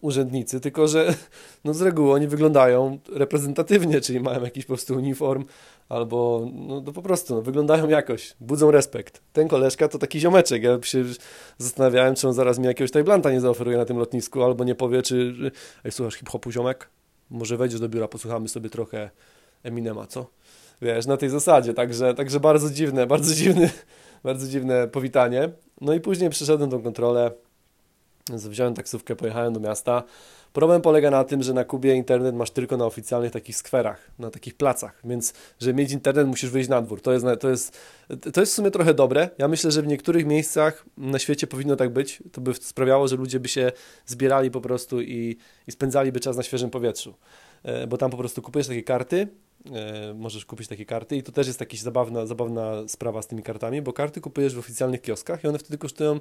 urzędnicy, 0.00 0.60
tylko 0.60 0.88
że 0.88 1.14
no 1.64 1.74
z 1.74 1.82
reguły 1.82 2.12
oni 2.12 2.26
wyglądają 2.26 2.98
reprezentatywnie, 3.12 4.00
czyli 4.00 4.20
mają 4.20 4.42
jakiś 4.42 4.64
po 4.64 4.68
prostu 4.68 4.94
uniform 4.94 5.44
albo 5.88 6.48
no, 6.52 6.82
no 6.86 6.92
po 6.92 7.02
prostu 7.02 7.34
no, 7.34 7.42
wyglądają 7.42 7.88
jakoś, 7.88 8.34
budzą 8.40 8.70
respekt. 8.70 9.22
Ten 9.32 9.48
koleżka 9.48 9.88
to 9.88 9.98
taki 9.98 10.20
ziomeczek, 10.20 10.62
ja 10.62 10.82
się 10.82 11.04
zastanawiałem, 11.58 12.14
czy 12.14 12.28
on 12.28 12.34
zaraz 12.34 12.58
mi 12.58 12.66
jakiegoś 12.66 12.90
Tajblanta 12.90 13.30
nie 13.30 13.40
zaoferuje 13.40 13.76
na 13.76 13.84
tym 13.84 13.98
lotnisku, 13.98 14.42
albo 14.42 14.64
nie 14.64 14.74
powie, 14.74 15.02
czy 15.02 15.34
ej, 15.84 15.92
słuchasz 15.92 16.14
hip-hopu 16.14 16.52
ziomek? 16.52 16.88
Może 17.30 17.56
wejdziesz 17.56 17.80
do 17.80 17.88
biura, 17.88 18.08
posłuchamy 18.08 18.48
sobie 18.48 18.70
trochę 18.70 19.10
Eminema, 19.62 20.06
co? 20.06 20.26
Wiesz, 20.82 21.06
na 21.06 21.16
tej 21.16 21.28
zasadzie, 21.28 21.74
także, 21.74 22.14
także 22.14 22.40
bardzo 22.40 22.70
dziwne, 22.70 23.06
bardzo 23.06 23.34
dziwne, 23.34 23.70
bardzo 24.24 24.46
dziwne 24.46 24.88
powitanie. 24.88 25.50
No 25.80 25.94
i 25.94 26.00
później 26.00 26.30
przyszedłem 26.30 26.70
tą 26.70 26.82
kontrolę, 26.82 27.30
wziąłem 28.36 28.74
taksówkę, 28.74 29.16
pojechałem 29.16 29.52
do 29.52 29.60
miasta. 29.60 30.02
Problem 30.52 30.82
polega 30.82 31.10
na 31.10 31.24
tym, 31.24 31.42
że 31.42 31.54
na 31.54 31.64
Kubie 31.64 31.94
internet 31.94 32.34
masz 32.34 32.50
tylko 32.50 32.76
na 32.76 32.86
oficjalnych 32.86 33.32
takich 33.32 33.56
skwerach, 33.56 34.10
na 34.18 34.30
takich 34.30 34.54
placach, 34.54 35.00
więc 35.04 35.32
żeby 35.60 35.74
mieć 35.74 35.92
internet 35.92 36.26
musisz 36.26 36.50
wyjść 36.50 36.68
na 36.68 36.82
dwór. 36.82 37.00
To 37.00 37.12
jest, 37.12 37.26
to, 37.40 37.50
jest, 37.50 37.78
to 38.32 38.40
jest 38.40 38.52
w 38.52 38.54
sumie 38.54 38.70
trochę 38.70 38.94
dobre. 38.94 39.30
Ja 39.38 39.48
myślę, 39.48 39.70
że 39.70 39.82
w 39.82 39.86
niektórych 39.86 40.26
miejscach 40.26 40.84
na 40.96 41.18
świecie 41.18 41.46
powinno 41.46 41.76
tak 41.76 41.90
być. 41.90 42.22
To 42.32 42.40
by 42.40 42.54
sprawiało, 42.54 43.08
że 43.08 43.16
ludzie 43.16 43.40
by 43.40 43.48
się 43.48 43.72
zbierali 44.06 44.50
po 44.50 44.60
prostu 44.60 45.00
i, 45.02 45.36
i 45.66 45.72
spędzaliby 45.72 46.20
czas 46.20 46.36
na 46.36 46.42
świeżym 46.42 46.70
powietrzu. 46.70 47.14
E, 47.62 47.86
bo 47.86 47.96
tam 47.96 48.10
po 48.10 48.16
prostu 48.16 48.42
kupujesz 48.42 48.68
takie 48.68 48.82
karty, 48.82 49.28
e, 49.72 50.14
możesz 50.14 50.44
kupić 50.44 50.68
takie 50.68 50.84
karty 50.84 51.16
i 51.16 51.22
to 51.22 51.32
też 51.32 51.46
jest 51.46 51.60
jakaś 51.60 51.80
zabawna, 51.80 52.26
zabawna 52.26 52.88
sprawa 52.88 53.22
z 53.22 53.26
tymi 53.26 53.42
kartami, 53.42 53.82
bo 53.82 53.92
karty 53.92 54.20
kupujesz 54.20 54.54
w 54.54 54.58
oficjalnych 54.58 55.02
kioskach 55.02 55.44
i 55.44 55.46
one 55.46 55.58
wtedy 55.58 55.78
kosztują 55.78 56.20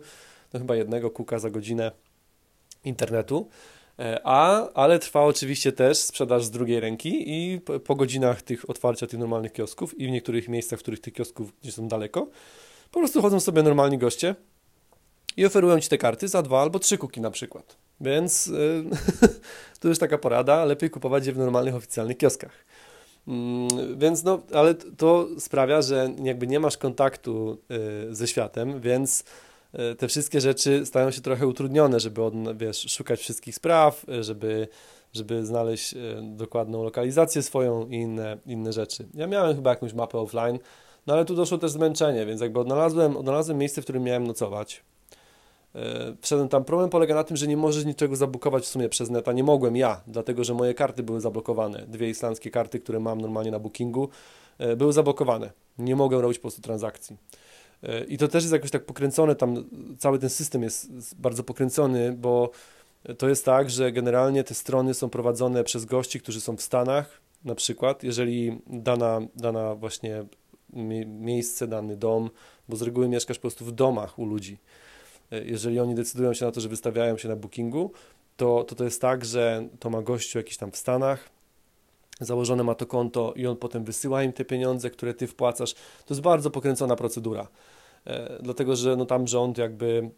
no 0.54 0.60
chyba 0.60 0.76
jednego 0.76 1.12
kuka 1.12 1.40
za 1.40 1.50
godzinę 1.50 1.92
internetu. 2.84 3.50
E, 4.00 4.22
a, 4.24 4.70
ale 4.74 5.00
trwa 5.00 5.24
oczywiście 5.24 5.72
też 5.72 5.98
sprzedaż 5.98 6.44
z 6.44 6.52
drugiej 6.52 6.80
ręki 6.80 7.24
i 7.26 7.62
po, 7.62 7.80
po, 7.80 7.96
godzinach 7.96 8.42
tych 8.42 8.70
otwarcia 8.70 9.08
tych 9.08 9.20
normalnych 9.20 9.54
kiosków 9.54 10.00
i 10.00 10.08
w 10.08 10.12
niektórych 10.12 10.50
miejscach, 10.50 10.80
w 10.80 10.82
których 10.82 11.00
tych 11.00 11.14
kiosków 11.14 11.54
gdzieś 11.62 11.74
są 11.74 11.88
daleko, 11.88 12.28
po 12.92 13.00
prostu 13.00 13.22
chodzą 13.22 13.40
sobie 13.40 13.64
normalni 13.64 13.98
goście 13.98 14.36
i 15.38 15.46
oferują 15.46 15.80
Ci 15.80 15.90
te 15.90 15.98
karty 15.98 16.28
za 16.28 16.42
dwa 16.42 16.62
albo 16.62 16.80
trzy 16.80 16.98
kuki 16.98 17.22
na 17.22 17.32
przykład. 17.32 17.87
Więc 18.02 18.48
yy, 18.48 18.86
to 19.80 19.88
już 19.88 20.00
taka 20.00 20.18
porada, 20.18 20.66
lepiej 20.66 20.90
kupować 20.90 21.28
je 21.28 21.34
w 21.34 21.38
normalnych, 21.38 21.76
oficjalnych 21.76 22.18
kioskach. 22.18 22.66
Yy, 23.28 23.34
więc 23.98 24.24
no, 24.24 24.40
ale 24.54 24.76
to 24.76 25.28
sprawia, 25.40 25.82
że 25.82 26.14
jakby 26.24 26.48
nie 26.48 26.60
masz 26.60 26.78
kontaktu 26.78 27.58
yy, 27.70 28.16
ze 28.16 28.28
światem, 28.28 28.82
więc 28.82 29.24
E, 29.74 29.96
te 29.96 30.08
wszystkie 30.08 30.42
rzeczy 30.42 30.86
stają 30.86 31.12
się 31.12 31.22
trochę 31.22 31.48
utrudnione, 31.48 32.00
żeby 32.00 32.24
od, 32.24 32.58
wiesz, 32.58 32.92
szukać 32.92 33.20
wszystkich 33.20 33.56
spraw, 33.56 34.06
żeby, 34.22 34.68
żeby 35.14 35.46
znaleźć 35.46 35.94
e, 35.94 35.98
dokładną 36.22 36.84
lokalizację 36.84 37.44
swoją 37.44 37.88
i 37.88 37.96
inne, 37.96 38.38
inne 38.46 38.74
rzeczy. 38.74 39.08
Ja 39.14 39.28
miałem 39.28 39.56
chyba 39.56 39.70
jakąś 39.70 39.94
mapę 39.94 40.18
offline, 40.18 40.60
no 41.08 41.14
ale 41.14 41.26
tu 41.26 41.36
doszło 41.36 41.58
też 41.58 41.72
zmęczenie, 41.72 42.26
więc 42.26 42.42
jakby 42.42 42.60
odnalazłem, 42.60 43.18
odnalazłem 43.18 43.58
miejsce, 43.58 43.82
w 43.82 43.84
którym 43.84 44.04
miałem 44.04 44.28
nocować. 44.28 44.84
Wszedłem 46.22 46.50
tam. 46.50 46.64
Problem 46.66 46.90
polega 46.90 47.16
na 47.16 47.24
tym, 47.24 47.38
że 47.38 47.48
nie 47.48 47.58
możesz 47.58 47.86
niczego 47.86 48.16
zabukować 48.16 48.64
w 48.64 48.68
sumie 48.68 48.90
przez 48.90 49.10
neta. 49.10 49.34
Nie 49.34 49.44
mogłem 49.44 49.76
ja, 49.76 50.02
dlatego 50.08 50.44
że 50.44 50.54
moje 50.54 50.74
karty 50.74 51.04
były 51.04 51.22
zablokowane. 51.22 51.86
Dwie 51.88 52.10
islandzkie 52.10 52.52
karty, 52.52 52.80
które 52.80 53.00
mam 53.00 53.22
normalnie 53.22 53.52
na 53.52 53.60
bookingu, 53.60 54.10
były 54.78 54.94
zablokowane. 54.94 55.52
Nie 55.78 55.96
mogłem 55.96 56.22
robić 56.22 56.38
po 56.38 56.42
prostu 56.42 56.62
transakcji. 56.62 57.18
I 58.08 58.18
to 58.18 58.28
też 58.28 58.44
jest 58.44 58.54
jakoś 58.54 58.72
tak 58.72 58.86
pokręcone, 58.86 59.36
tam 59.36 59.70
cały 59.98 60.20
ten 60.20 60.30
system 60.30 60.64
jest 60.64 61.16
bardzo 61.16 61.44
pokręcony, 61.44 62.14
bo 62.14 62.50
to 63.18 63.30
jest 63.30 63.46
tak, 63.46 63.70
że 63.70 63.92
generalnie 63.92 64.44
te 64.44 64.54
strony 64.54 64.94
są 64.94 65.10
prowadzone 65.10 65.64
przez 65.64 65.86
gości, 65.86 66.20
którzy 66.20 66.42
są 66.42 66.58
w 66.58 66.62
Stanach, 66.62 67.22
na 67.46 67.56
przykład, 67.56 68.04
jeżeli 68.04 68.60
dana, 68.68 69.20
dana 69.36 69.76
właśnie 69.76 70.26
miejsce, 71.06 71.68
dany 71.68 71.98
dom, 71.98 72.30
bo 72.70 72.76
z 72.76 72.82
reguły 72.82 73.10
mieszkasz 73.10 73.38
po 73.38 73.42
prostu 73.42 73.66
w 73.66 73.72
domach 73.72 74.20
u 74.20 74.26
ludzi. 74.26 74.58
Jeżeli 75.32 75.80
oni 75.80 75.96
decydują 75.96 76.34
się 76.34 76.46
na 76.46 76.52
to, 76.52 76.62
że 76.62 76.70
wystawiają 76.70 77.18
się 77.18 77.30
na 77.30 77.36
bookingu, 77.36 77.92
to 78.38 78.64
to, 78.64 78.76
to 78.76 78.84
jest 78.84 79.02
tak, 79.02 79.26
że 79.26 79.68
to 79.80 79.90
ma 79.90 80.02
gościu 80.02 80.38
jakiś 80.38 80.58
tam 80.58 80.72
w 80.72 80.78
Stanach, 80.78 81.30
założone 82.20 82.64
ma 82.64 82.76
to 82.76 82.86
konto 82.86 83.34
i 83.36 83.48
on 83.48 83.58
potem 83.58 83.84
wysyła 83.84 84.24
im 84.24 84.34
te 84.34 84.46
pieniądze, 84.46 84.90
które 84.90 85.14
ty 85.14 85.28
wpłacasz. 85.28 85.74
To 85.74 86.14
jest 86.14 86.22
bardzo 86.22 86.52
pokręcona 86.52 86.96
procedura, 86.96 87.48
e, 88.06 88.38
dlatego 88.42 88.76
że 88.76 88.96
no, 88.96 89.06
tam 89.06 89.28
rząd 89.28 89.58
jakby 89.58 90.10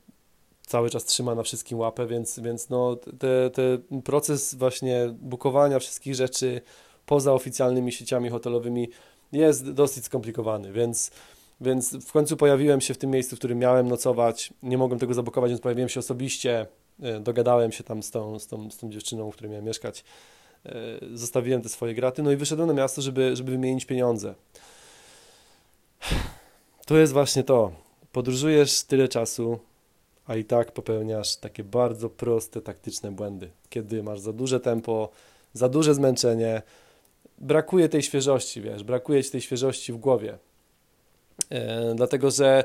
cały 0.68 0.90
czas 0.90 1.06
trzyma 1.06 1.36
na 1.36 1.44
wszystkim 1.44 1.80
łapę, 1.80 2.08
więc, 2.08 2.40
więc 2.40 2.70
no, 2.70 2.96
te, 2.96 3.50
te 3.50 3.78
proces 4.04 4.56
właśnie 4.56 5.16
bukowania 5.22 5.80
wszystkich 5.80 6.16
rzeczy 6.16 6.62
poza 7.06 7.34
oficjalnymi 7.34 7.92
sieciami 7.92 8.30
hotelowymi 8.30 8.90
jest 9.32 9.72
dosyć 9.72 10.06
skomplikowany, 10.06 10.72
więc 10.72 11.12
Więc 11.62 11.96
w 12.08 12.12
końcu 12.12 12.38
pojawiłem 12.38 12.82
się 12.82 12.94
w 12.94 12.98
tym 12.98 13.10
miejscu, 13.10 13.36
w 13.36 13.40
którym 13.40 13.60
miałem 13.60 13.88
nocować. 13.88 14.54
Nie 14.64 14.78
mogłem 14.78 15.00
tego 15.00 15.14
zablokować, 15.14 15.52
więc 15.52 15.62
pojawiłem 15.62 15.90
się 15.90 16.00
osobiście. 16.00 16.68
E, 17.02 17.20
dogadałem 17.20 17.72
się 17.72 17.84
tam 17.84 18.04
z 18.04 18.12
tą, 18.12 18.40
z 18.40 18.48
tą, 18.48 18.72
z 18.72 18.78
tą 18.78 18.90
dziewczyną, 18.90 19.32
w 19.32 19.34
której 19.34 19.52
miałem 19.52 19.66
mieszkać. 19.66 20.04
E, 20.66 20.76
zostawiłem 21.14 21.62
te 21.62 21.70
swoje 21.70 21.94
graty, 21.94 22.24
no 22.24 22.32
i 22.32 22.36
wyszedłem 22.36 22.68
na 22.68 22.74
miasto, 22.74 23.02
żeby, 23.02 23.36
żeby 23.36 23.52
wymienić 23.52 23.86
pieniądze. 23.86 24.36
To 26.86 26.98
jest 26.98 27.14
właśnie 27.14 27.44
to. 27.44 27.72
Podróżujesz 28.12 28.84
tyle 28.84 29.08
czasu, 29.08 29.60
a 30.28 30.36
i 30.36 30.46
tak 30.46 30.72
popełniasz 30.72 31.36
takie 31.36 31.64
bardzo 31.64 32.10
proste, 32.10 32.62
taktyczne 32.62 33.12
błędy. 33.12 33.50
Kiedy 33.70 34.04
masz 34.04 34.20
za 34.20 34.34
duże 34.34 34.60
tempo, 34.60 35.10
za 35.54 35.70
duże 35.70 35.96
zmęczenie, 35.96 36.62
brakuje 37.38 37.90
tej 37.90 38.02
świeżości, 38.04 38.62
wiesz, 38.62 38.84
brakuje 38.84 39.24
ci 39.24 39.32
tej 39.32 39.42
świeżości 39.42 39.94
w 39.94 39.98
głowie. 39.98 40.38
E, 41.50 41.94
dlatego, 41.96 42.32
że 42.32 42.64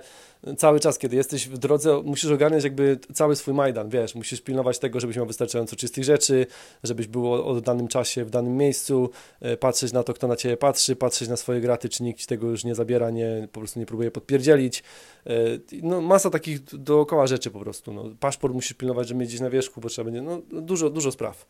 cały 0.56 0.80
czas, 0.80 0.98
kiedy 0.98 1.16
jesteś 1.16 1.48
w 1.48 1.58
drodze, 1.58 2.02
musisz 2.04 2.30
ogarniać 2.30 2.64
jakby 2.64 2.98
cały 3.14 3.36
swój 3.36 3.54
Majdan, 3.54 3.88
wiesz, 3.88 4.14
musisz 4.14 4.40
pilnować 4.40 4.78
tego, 4.78 5.00
żebyś 5.00 5.16
miał 5.16 5.26
wystarczająco 5.26 5.76
czystych 5.76 6.04
rzeczy, 6.04 6.46
żebyś 6.82 7.06
był 7.06 7.32
o, 7.32 7.60
danym 7.60 7.88
czasie 7.88 8.24
w 8.24 8.30
danym 8.30 8.56
miejscu, 8.56 9.10
e, 9.40 9.56
patrzeć 9.56 9.92
na 9.92 10.02
to, 10.02 10.14
kto 10.14 10.28
na 10.28 10.36
ciebie 10.36 10.56
patrzy, 10.56 10.96
patrzeć 10.96 11.28
na 11.28 11.36
swoje 11.36 11.60
graty, 11.60 11.88
czy 11.88 12.02
nikt 12.02 12.20
ci 12.20 12.26
tego 12.26 12.46
już 12.46 12.64
nie 12.64 12.74
zabiera, 12.74 13.10
nie, 13.10 13.48
po 13.52 13.60
prostu 13.60 13.80
nie 13.80 13.86
próbuje 13.86 14.10
podpierdzielić. 14.10 14.82
E, 15.26 15.32
no, 15.82 16.00
masa 16.00 16.30
takich 16.30 16.64
dookoła 16.64 17.26
rzeczy 17.26 17.50
po 17.50 17.60
prostu. 17.60 17.92
No, 17.92 18.04
paszport 18.20 18.54
musisz 18.54 18.72
pilnować, 18.72 19.08
żeby 19.08 19.20
mieć 19.20 19.28
gdzieś 19.28 19.40
na 19.40 19.50
wierzchu, 19.50 19.80
bo 19.80 19.88
trzeba 19.88 20.10
będzie, 20.10 20.22
no, 20.22 20.60
dużo, 20.60 20.90
dużo 20.90 21.12
spraw. 21.12 21.46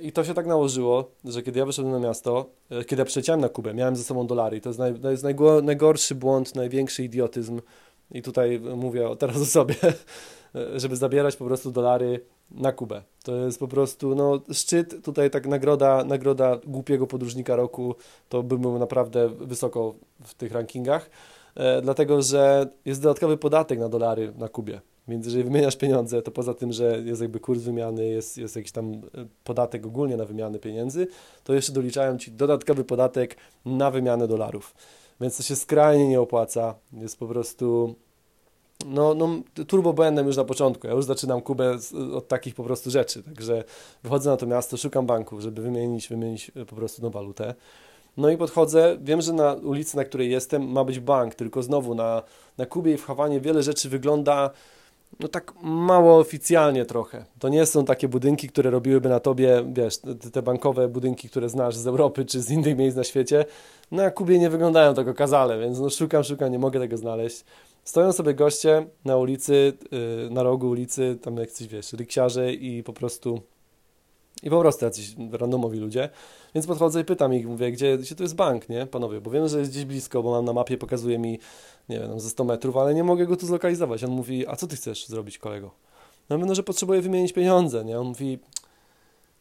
I 0.00 0.12
to 0.12 0.24
się 0.24 0.34
tak 0.34 0.46
nałożyło, 0.46 1.10
że 1.24 1.42
kiedy 1.42 1.58
ja 1.58 1.66
wyszedłem 1.66 1.92
na 1.92 2.08
miasto, 2.08 2.46
e, 2.70 2.84
kiedy 2.84 3.00
ja 3.00 3.06
przyleciałem 3.06 3.40
na 3.40 3.48
Kubę, 3.48 3.74
miałem 3.74 3.96
ze 3.96 4.04
sobą 4.04 4.26
dolary. 4.26 4.60
To 4.60 4.68
jest, 4.68 4.78
naj, 4.78 4.94
to 4.94 5.10
jest 5.10 5.24
najgorszy 5.62 6.14
błąd, 6.14 6.54
największy 6.54 7.04
idiotyzm. 7.04 7.60
I 8.10 8.22
tutaj 8.22 8.60
mówię 8.60 9.16
teraz 9.18 9.36
o 9.36 9.46
sobie, 9.46 9.74
żeby 10.76 10.96
zabierać 10.96 11.36
po 11.36 11.44
prostu 11.44 11.70
dolary 11.70 12.20
na 12.50 12.72
Kubę. 12.72 13.02
To 13.22 13.36
jest 13.36 13.58
po 13.58 13.68
prostu 13.68 14.14
no, 14.14 14.40
szczyt, 14.52 15.04
tutaj 15.04 15.30
tak 15.30 15.46
nagroda, 15.46 16.04
nagroda 16.04 16.58
głupiego 16.66 17.06
podróżnika 17.06 17.56
roku, 17.56 17.94
to 18.28 18.42
bym 18.42 18.60
był 18.60 18.78
naprawdę 18.78 19.28
wysoko 19.28 19.94
w 20.24 20.34
tych 20.34 20.52
rankingach, 20.52 21.10
e, 21.54 21.82
dlatego 21.82 22.22
że 22.22 22.68
jest 22.84 23.02
dodatkowy 23.02 23.36
podatek 23.36 23.78
na 23.78 23.88
dolary 23.88 24.32
na 24.38 24.48
Kubie. 24.48 24.80
Więc 25.08 25.26
jeżeli 25.26 25.44
wymieniasz 25.44 25.76
pieniądze, 25.76 26.22
to 26.22 26.30
poza 26.30 26.54
tym, 26.54 26.72
że 26.72 27.02
jest 27.04 27.22
jakby 27.22 27.40
kurs 27.40 27.60
wymiany, 27.60 28.06
jest, 28.06 28.38
jest 28.38 28.56
jakiś 28.56 28.72
tam 28.72 28.92
e, 28.94 28.98
podatek 29.44 29.86
ogólnie 29.86 30.16
na 30.16 30.24
wymianę 30.24 30.58
pieniędzy, 30.58 31.06
to 31.44 31.54
jeszcze 31.54 31.72
doliczają 31.72 32.18
ci 32.18 32.32
dodatkowy 32.32 32.84
podatek 32.84 33.36
na 33.64 33.90
wymianę 33.90 34.28
dolarów. 34.28 34.74
Więc 35.20 35.36
to 35.36 35.42
się 35.42 35.56
skrajnie 35.56 36.08
nie 36.08 36.20
opłaca. 36.20 36.74
Jest 36.92 37.18
po 37.18 37.26
prostu 37.26 37.94
no, 38.86 39.14
no 39.14 39.28
turbo 39.66 39.92
błędem 39.92 40.26
już 40.26 40.36
na 40.36 40.44
początku. 40.44 40.86
Ja 40.86 40.92
już 40.92 41.04
zaczynam 41.04 41.40
Kubę 41.40 41.78
z, 41.78 41.94
od 41.94 42.28
takich 42.28 42.54
po 42.54 42.64
prostu 42.64 42.90
rzeczy. 42.90 43.22
Także 43.22 43.64
wychodzę 44.02 44.30
na 44.30 44.36
to 44.36 44.46
miasto, 44.46 44.76
szukam 44.76 45.06
banków, 45.06 45.40
żeby 45.40 45.62
wymienić, 45.62 46.08
wymienić 46.08 46.50
e, 46.56 46.64
po 46.64 46.76
prostu 46.76 47.02
na 47.02 47.10
walutę. 47.10 47.54
No 48.16 48.30
i 48.30 48.36
podchodzę, 48.36 48.96
wiem, 49.00 49.20
że 49.20 49.32
na 49.32 49.52
ulicy, 49.52 49.96
na 49.96 50.04
której 50.04 50.30
jestem, 50.30 50.72
ma 50.72 50.84
być 50.84 51.00
bank, 51.00 51.34
tylko 51.34 51.62
znowu 51.62 51.94
na, 51.94 52.22
na 52.58 52.66
Kubie 52.66 52.94
i 52.94 52.96
w 52.96 53.04
Hawanie 53.04 53.40
wiele 53.40 53.62
rzeczy 53.62 53.88
wygląda 53.88 54.50
no 55.20 55.28
tak 55.28 55.54
mało 55.62 56.18
oficjalnie 56.18 56.84
trochę. 56.84 57.24
To 57.38 57.48
nie 57.48 57.66
są 57.66 57.84
takie 57.84 58.08
budynki, 58.08 58.48
które 58.48 58.70
robiłyby 58.70 59.08
na 59.08 59.20
tobie, 59.20 59.64
wiesz, 59.72 59.98
te 60.32 60.42
bankowe 60.42 60.88
budynki, 60.88 61.28
które 61.28 61.48
znasz 61.48 61.76
z 61.76 61.86
Europy 61.86 62.24
czy 62.24 62.42
z 62.42 62.50
innych 62.50 62.76
miejsc 62.76 62.96
na 62.96 63.04
świecie. 63.04 63.44
Na 63.90 64.10
Kubie 64.10 64.38
nie 64.38 64.50
wyglądają 64.50 64.94
tak 64.94 65.08
okazale, 65.08 65.58
więc 65.58 65.78
no 65.78 65.90
szukam, 65.90 66.24
szukam, 66.24 66.52
nie 66.52 66.58
mogę 66.58 66.80
tego 66.80 66.96
znaleźć. 66.96 67.44
Stoją 67.84 68.12
sobie 68.12 68.34
goście 68.34 68.86
na 69.04 69.16
ulicy, 69.16 69.72
yy, 69.90 70.30
na 70.30 70.42
rogu 70.42 70.70
ulicy, 70.70 71.18
tam 71.22 71.36
jak 71.36 71.50
coś, 71.50 71.66
wiesz, 71.66 71.92
ryksiarze 71.92 72.52
i 72.52 72.82
po 72.82 72.92
prostu 72.92 73.40
i 74.44 74.50
po 74.50 74.60
prostu 74.60 74.84
jacyś 74.84 75.14
randomowi 75.32 75.78
ludzie. 75.78 76.08
Więc 76.54 76.66
podchodzę 76.66 77.00
i 77.00 77.04
pytam 77.04 77.34
ich, 77.34 77.46
mówię, 77.46 77.72
gdzie, 77.72 77.98
gdzie 77.98 78.14
to 78.14 78.22
jest 78.22 78.34
bank, 78.34 78.68
nie, 78.68 78.86
panowie? 78.86 79.20
Bo 79.20 79.30
wiem, 79.30 79.48
że 79.48 79.58
jest 79.58 79.70
gdzieś 79.70 79.84
blisko, 79.84 80.22
bo 80.22 80.30
mam 80.30 80.44
na 80.44 80.52
mapie, 80.52 80.78
pokazuje 80.78 81.18
mi, 81.18 81.38
nie 81.88 82.00
wiem, 82.00 82.20
ze 82.20 82.30
100 82.30 82.44
metrów, 82.44 82.76
ale 82.76 82.94
nie 82.94 83.04
mogę 83.04 83.26
go 83.26 83.36
tu 83.36 83.46
zlokalizować. 83.46 84.04
On 84.04 84.10
mówi, 84.10 84.46
a 84.46 84.56
co 84.56 84.66
ty 84.66 84.76
chcesz 84.76 85.06
zrobić, 85.06 85.38
kolego? 85.38 85.70
No 86.30 86.36
mówię, 86.36 86.48
no, 86.48 86.54
że 86.54 86.62
potrzebuję 86.62 87.00
wymienić 87.00 87.32
pieniądze, 87.32 87.84
nie? 87.84 88.00
On 88.00 88.06
mówi, 88.06 88.38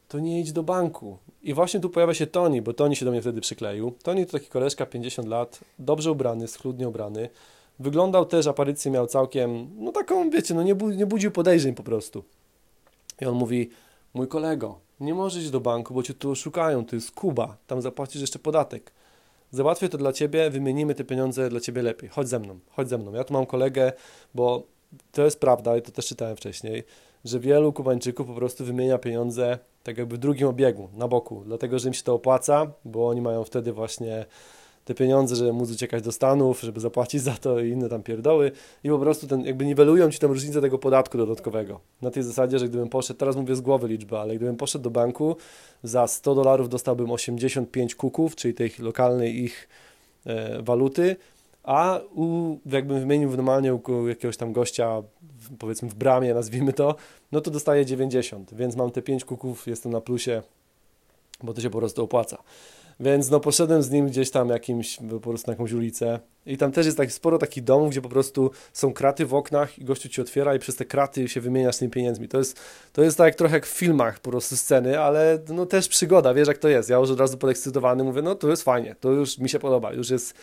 to 0.08 0.20
nie 0.20 0.40
idź 0.40 0.52
do 0.52 0.64
banku. 0.64 1.18
I 1.42 1.54
właśnie 1.54 1.80
tu 1.80 1.90
pojawia 1.90 2.14
się 2.14 2.28
Toni, 2.28 2.62
bo 2.62 2.74
Toni 2.74 2.96
się 2.96 3.06
do 3.06 3.12
mnie 3.12 3.22
wtedy 3.22 3.42
przykleił. 3.42 3.92
Toni 4.04 4.26
to 4.26 4.32
taki 4.32 4.48
koleżka, 4.48 4.86
50 4.86 5.28
lat, 5.28 5.60
dobrze 5.80 6.12
ubrany, 6.12 6.48
schludnie 6.48 6.90
ubrany. 6.90 7.30
Wyglądał 7.80 8.26
też, 8.26 8.48
aparycję 8.48 8.92
miał 8.92 9.08
całkiem, 9.08 9.70
no 9.78 9.92
taką, 9.92 10.30
wiecie, 10.30 10.54
no 10.54 10.64
nie, 10.64 10.76
bu 10.76 10.90
nie 10.90 11.06
budził 11.06 11.32
podejrzeń 11.32 11.76
po 11.76 11.84
prostu. 11.84 12.24
I 13.22 13.26
on 13.26 13.36
mówi, 13.36 13.70
mój 14.14 14.28
kolego, 14.28 14.80
nie 15.00 15.14
możesz 15.14 15.42
iść 15.42 15.52
do 15.52 15.60
banku, 15.60 15.94
bo 15.94 16.04
cię 16.04 16.14
tu 16.14 16.32
oszukają, 16.32 16.86
to 16.86 16.96
jest 16.96 17.12
Kuba, 17.12 17.58
tam 17.68 17.82
zapłacisz 17.82 18.22
jeszcze 18.22 18.40
podatek. 18.40 18.92
Załatwię 19.52 19.90
to 19.90 19.98
dla 19.98 20.14
ciebie, 20.14 20.50
wymienimy 20.50 20.96
te 20.96 21.04
pieniądze 21.04 21.50
dla 21.50 21.60
ciebie 21.60 21.82
lepiej. 21.82 22.10
Chodź 22.10 22.28
ze 22.28 22.40
mną, 22.40 22.60
chodź 22.70 22.90
ze 22.90 22.98
mną. 22.98 23.14
Ja 23.14 23.24
tu 23.24 23.34
mam 23.34 23.46
kolegę, 23.46 23.94
bo 24.36 24.64
to 25.12 25.26
jest 25.26 25.40
prawda 25.40 25.78
i 25.78 25.82
to 25.82 25.92
też 25.92 26.08
czytałem 26.08 26.36
wcześniej, 26.36 26.84
że 27.26 27.40
wielu 27.40 27.74
Kubańczyków 27.74 28.28
po 28.28 28.34
prostu 28.34 28.66
wymienia 28.66 28.98
pieniądze 28.98 29.60
tak 29.84 29.98
jakby 29.98 30.16
w 30.16 30.20
drugim 30.20 30.48
obiegu, 30.48 30.90
na 30.94 31.08
boku, 31.08 31.44
dlatego 31.46 31.80
że 31.80 31.88
im 31.88 31.94
się 31.94 32.04
to 32.04 32.14
opłaca, 32.14 32.68
bo 32.86 33.08
oni 33.08 33.22
mają 33.22 33.44
wtedy 33.44 33.74
właśnie 33.74 34.26
te 34.86 34.94
pieniądze, 34.94 35.36
żeby 35.36 35.54
móc 35.54 35.72
uciekać 35.72 36.04
do 36.04 36.12
Stanów, 36.12 36.62
żeby 36.62 36.80
zapłacić 36.80 37.22
za 37.22 37.34
to 37.34 37.60
i 37.60 37.70
inne 37.70 37.90
tam 37.90 38.04
pierdoły 38.04 38.52
i 38.84 38.90
po 38.90 39.00
prostu 39.00 39.28
ten, 39.28 39.46
jakby 39.46 39.66
niwelują 39.66 40.12
ci 40.12 40.20
tę 40.20 40.28
różnicę 40.28 40.62
tego 40.62 40.78
podatku 40.78 41.18
dodatkowego. 41.18 41.80
Na 42.02 42.12
tej 42.12 42.24
zasadzie, 42.24 42.60
że 42.60 42.70
gdybym 42.70 42.90
poszedł, 42.90 43.20
teraz 43.20 43.36
mówię 43.36 43.56
z 43.56 43.62
głowy 43.62 43.88
liczbę, 43.88 44.20
ale 44.20 44.36
gdybym 44.36 44.56
poszedł 44.56 44.84
do 44.84 44.90
banku, 44.90 45.36
za 45.84 46.08
100 46.08 46.36
dolarów 46.36 46.70
dostałbym 46.70 47.12
85 47.12 47.96
kuków, 47.96 48.36
czyli 48.36 48.54
tej 48.54 48.72
lokalnej 48.80 49.44
ich 49.44 49.68
e, 50.26 50.64
waluty, 50.64 51.16
a 51.64 52.00
u, 52.16 52.58
jakbym 52.66 53.00
wymienił 53.00 53.30
normalnie 53.38 53.74
u 53.74 54.08
jakiegoś 54.08 54.38
tam 54.38 54.54
gościa, 54.54 55.04
powiedzmy 55.60 55.90
w 55.90 55.96
bramie, 55.96 56.34
nazwijmy 56.34 56.74
to, 56.74 56.96
no 57.32 57.42
to 57.42 57.52
dostaję 57.52 57.86
90, 57.86 58.54
więc 58.54 58.76
mam 58.76 58.92
te 58.92 59.02
5 59.02 59.26
kuków, 59.26 59.68
jestem 59.68 59.92
na 59.92 60.02
plusie, 60.02 60.42
bo 61.44 61.54
to 61.54 61.62
się 61.62 61.70
po 61.70 61.78
prostu 61.78 62.04
opłaca. 62.04 62.38
Więc 63.00 63.30
no 63.30 63.40
poszedłem 63.40 63.84
z 63.84 63.92
nim 63.92 64.08
gdzieś 64.08 64.32
tam 64.32 64.50
jakimś, 64.50 65.00
po 65.10 65.20
prostu 65.20 65.52
na 65.52 65.54
jakąś 65.54 65.72
ulicę 65.72 66.20
i 66.46 66.58
tam 66.58 66.72
też 66.72 66.86
jest 66.86 66.98
tak 66.98 67.12
sporo 67.12 67.38
takich 67.38 67.64
domów, 67.64 67.90
gdzie 67.90 68.02
po 68.02 68.10
prostu 68.10 68.52
są 68.74 68.94
kraty 68.94 69.26
w 69.26 69.34
oknach 69.34 69.80
i 69.80 69.86
gościu 69.86 70.10
ci 70.10 70.22
otwiera 70.22 70.56
i 70.56 70.60
przez 70.60 70.76
te 70.76 70.86
kraty 70.86 71.28
się 71.28 71.42
wymieniasz 71.42 71.76
z 71.76 71.80
tymi 71.80 71.92
pieniędzmi. 71.92 72.28
To 72.28 72.38
jest, 72.38 72.60
to 72.94 73.04
jest 73.04 73.18
tak 73.18 73.36
trochę 73.36 73.56
jak 73.56 73.66
w 73.66 73.70
filmach 73.70 74.20
po 74.20 74.30
prostu 74.30 74.58
sceny, 74.58 75.00
ale 75.00 75.40
no 75.50 75.66
też 75.66 75.88
przygoda, 75.88 76.34
wiesz 76.34 76.48
jak 76.48 76.58
to 76.58 76.70
jest. 76.70 76.90
Ja 76.90 76.98
już 76.98 77.10
od 77.10 77.20
razu 77.20 77.38
podekscytowany 77.38 78.04
mówię, 78.04 78.22
no 78.22 78.36
to 78.36 78.50
jest 78.50 78.64
fajnie, 78.64 78.96
to 79.00 79.12
już 79.12 79.38
mi 79.38 79.50
się 79.50 79.60
podoba, 79.60 79.94
już 79.94 80.10
jest 80.10 80.34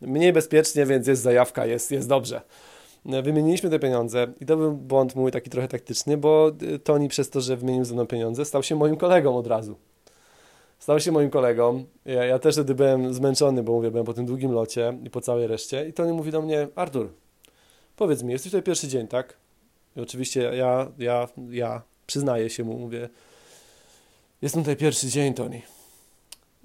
mniej 0.00 0.32
bezpiecznie, 0.32 0.86
więc 0.86 1.06
jest 1.06 1.22
zajawka, 1.22 1.66
jest, 1.66 1.90
jest 1.90 2.08
dobrze. 2.08 2.40
Wymieniliśmy 3.04 3.70
te 3.70 3.78
pieniądze 3.78 4.26
i 4.40 4.46
to 4.46 4.56
był 4.56 4.72
błąd 4.72 5.14
mój 5.14 5.30
taki 5.30 5.50
trochę 5.50 5.68
taktyczny, 5.68 6.16
bo 6.16 6.50
Toni 6.84 7.08
przez 7.08 7.30
to, 7.30 7.40
że 7.40 7.56
wymienił 7.56 7.84
ze 7.84 7.94
mną 7.94 8.06
pieniądze, 8.06 8.44
stał 8.44 8.62
się 8.62 8.76
moim 8.76 8.96
kolegą 8.96 9.36
od 9.36 9.46
razu 9.46 9.76
stał 10.82 11.00
się 11.00 11.12
moim 11.12 11.30
kolegą. 11.30 11.84
Ja, 12.04 12.24
ja 12.24 12.38
też 12.38 12.54
wtedy 12.54 12.74
byłem 12.74 13.14
zmęczony, 13.14 13.62
bo 13.62 13.72
mówię, 13.72 13.90
byłem 13.90 14.06
po 14.06 14.14
tym 14.14 14.26
długim 14.26 14.52
locie 14.52 14.98
i 15.04 15.10
po 15.10 15.20
całej 15.20 15.46
reszcie. 15.46 15.88
I 15.88 15.92
Tony 15.92 16.12
mówi 16.12 16.30
do 16.30 16.42
mnie, 16.42 16.68
Artur, 16.74 17.08
powiedz 17.96 18.22
mi, 18.22 18.32
jesteś 18.32 18.52
tutaj 18.52 18.62
pierwszy 18.62 18.88
dzień, 18.88 19.08
tak? 19.08 19.36
I 19.96 20.00
oczywiście 20.00 20.42
ja, 20.42 20.88
ja, 20.98 21.28
ja 21.50 21.82
przyznaję 22.06 22.50
się 22.50 22.64
mu, 22.64 22.78
mówię, 22.78 23.08
jestem 24.42 24.62
tutaj 24.62 24.76
pierwszy 24.76 25.08
dzień, 25.08 25.34
Tony. 25.34 25.62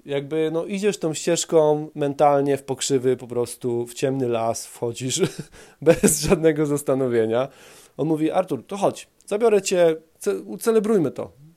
Jakby, 0.06 0.50
no 0.52 0.64
idziesz 0.64 0.98
tą 0.98 1.14
ścieżką 1.14 1.88
mentalnie 1.94 2.56
w 2.56 2.62
pokrzywy, 2.62 3.16
po 3.16 3.26
prostu 3.26 3.86
w 3.86 3.94
ciemny 3.94 4.28
las 4.28 4.66
wchodzisz 4.66 5.22
bez 5.82 6.20
żadnego 6.20 6.66
zastanowienia. 6.66 7.48
On 7.96 8.08
mówi, 8.08 8.30
Artur, 8.30 8.66
to 8.66 8.76
chodź, 8.76 9.08
zabiorę 9.26 9.62
cię, 9.62 9.96
celebrujmy 10.58 11.10
to 11.10 11.47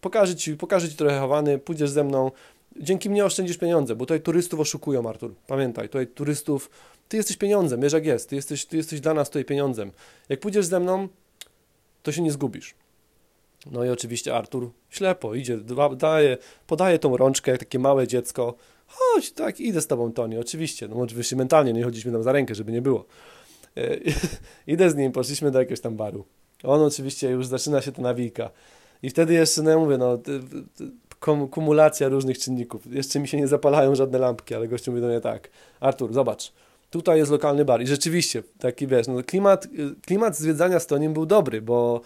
pokażę 0.00 0.36
ci, 0.36 0.56
pokażę 0.56 0.88
ci 0.88 0.96
trochę 0.96 1.18
Hawany, 1.18 1.58
pójdziesz 1.58 1.90
ze 1.90 2.04
mną, 2.04 2.30
dzięki 2.76 3.10
mnie 3.10 3.24
oszczędzisz 3.24 3.58
pieniądze, 3.58 3.96
bo 3.96 4.06
tutaj 4.06 4.20
turystów 4.20 4.60
oszukują, 4.60 5.08
Artur. 5.08 5.34
Pamiętaj, 5.46 5.88
tutaj 5.88 6.06
turystów, 6.06 6.70
ty 7.08 7.16
jesteś 7.16 7.36
pieniądzem, 7.36 7.80
wiesz 7.80 7.92
jak 7.92 8.06
jest, 8.06 8.28
ty 8.28 8.36
jesteś, 8.36 8.66
ty 8.66 8.76
jesteś 8.76 9.00
dla 9.00 9.14
nas 9.14 9.28
tutaj 9.28 9.44
pieniądzem. 9.44 9.92
Jak 10.28 10.40
pójdziesz 10.40 10.66
ze 10.66 10.80
mną, 10.80 11.08
to 12.02 12.12
się 12.12 12.22
nie 12.22 12.32
zgubisz. 12.32 12.74
No 13.70 13.84
i 13.84 13.88
oczywiście 13.88 14.36
Artur 14.36 14.70
ślepo 14.90 15.34
idzie, 15.34 15.58
daje, 15.96 16.38
podaje 16.66 16.98
tą 16.98 17.16
rączkę 17.16 17.50
jak 17.50 17.60
takie 17.60 17.78
małe 17.78 18.06
dziecko. 18.08 18.54
Chodź, 18.86 19.32
tak, 19.32 19.60
idę 19.60 19.80
z 19.80 19.86
tobą, 19.86 20.12
Toni, 20.12 20.38
oczywiście. 20.38 20.88
No 20.88 20.96
oczywiście 20.96 21.36
mentalnie, 21.36 21.72
nie 21.72 21.84
chodziliśmy 21.84 22.12
tam 22.12 22.22
za 22.22 22.32
rękę, 22.32 22.54
żeby 22.54 22.72
nie 22.72 22.82
było. 22.82 23.04
E, 23.76 23.96
idę 24.74 24.90
z 24.90 24.96
nim, 24.96 25.12
poszliśmy 25.12 25.50
do 25.50 25.58
jakiegoś 25.58 25.80
tam 25.80 25.96
baru. 25.96 26.24
On 26.62 26.82
oczywiście 26.82 27.30
już 27.30 27.46
zaczyna 27.46 27.82
się 27.82 27.92
ta 27.92 28.02
nawika. 28.02 28.50
I 29.02 29.10
wtedy 29.10 29.34
jeszcze, 29.34 29.62
no 29.62 29.70
ja 29.70 29.78
mówię, 29.78 29.98
no, 29.98 30.18
kumulacja 31.50 32.08
różnych 32.08 32.38
czynników. 32.38 32.94
Jeszcze 32.94 33.20
mi 33.20 33.28
się 33.28 33.36
nie 33.36 33.46
zapalają 33.46 33.94
żadne 33.94 34.18
lampki, 34.18 34.54
ale 34.54 34.68
gościu 34.68 34.90
mówi 34.90 35.00
do 35.00 35.08
mnie 35.08 35.20
tak, 35.20 35.50
Artur, 35.80 36.12
zobacz, 36.12 36.52
tutaj 36.90 37.18
jest 37.18 37.30
lokalny 37.30 37.64
bar. 37.64 37.82
I 37.82 37.86
rzeczywiście, 37.86 38.42
taki 38.58 38.86
wiesz, 38.86 39.06
no 39.06 39.22
klimat, 39.22 39.66
klimat 40.06 40.36
zwiedzania 40.36 40.80
Stoniem 40.80 41.12
był 41.12 41.26
dobry, 41.26 41.62
bo, 41.62 42.00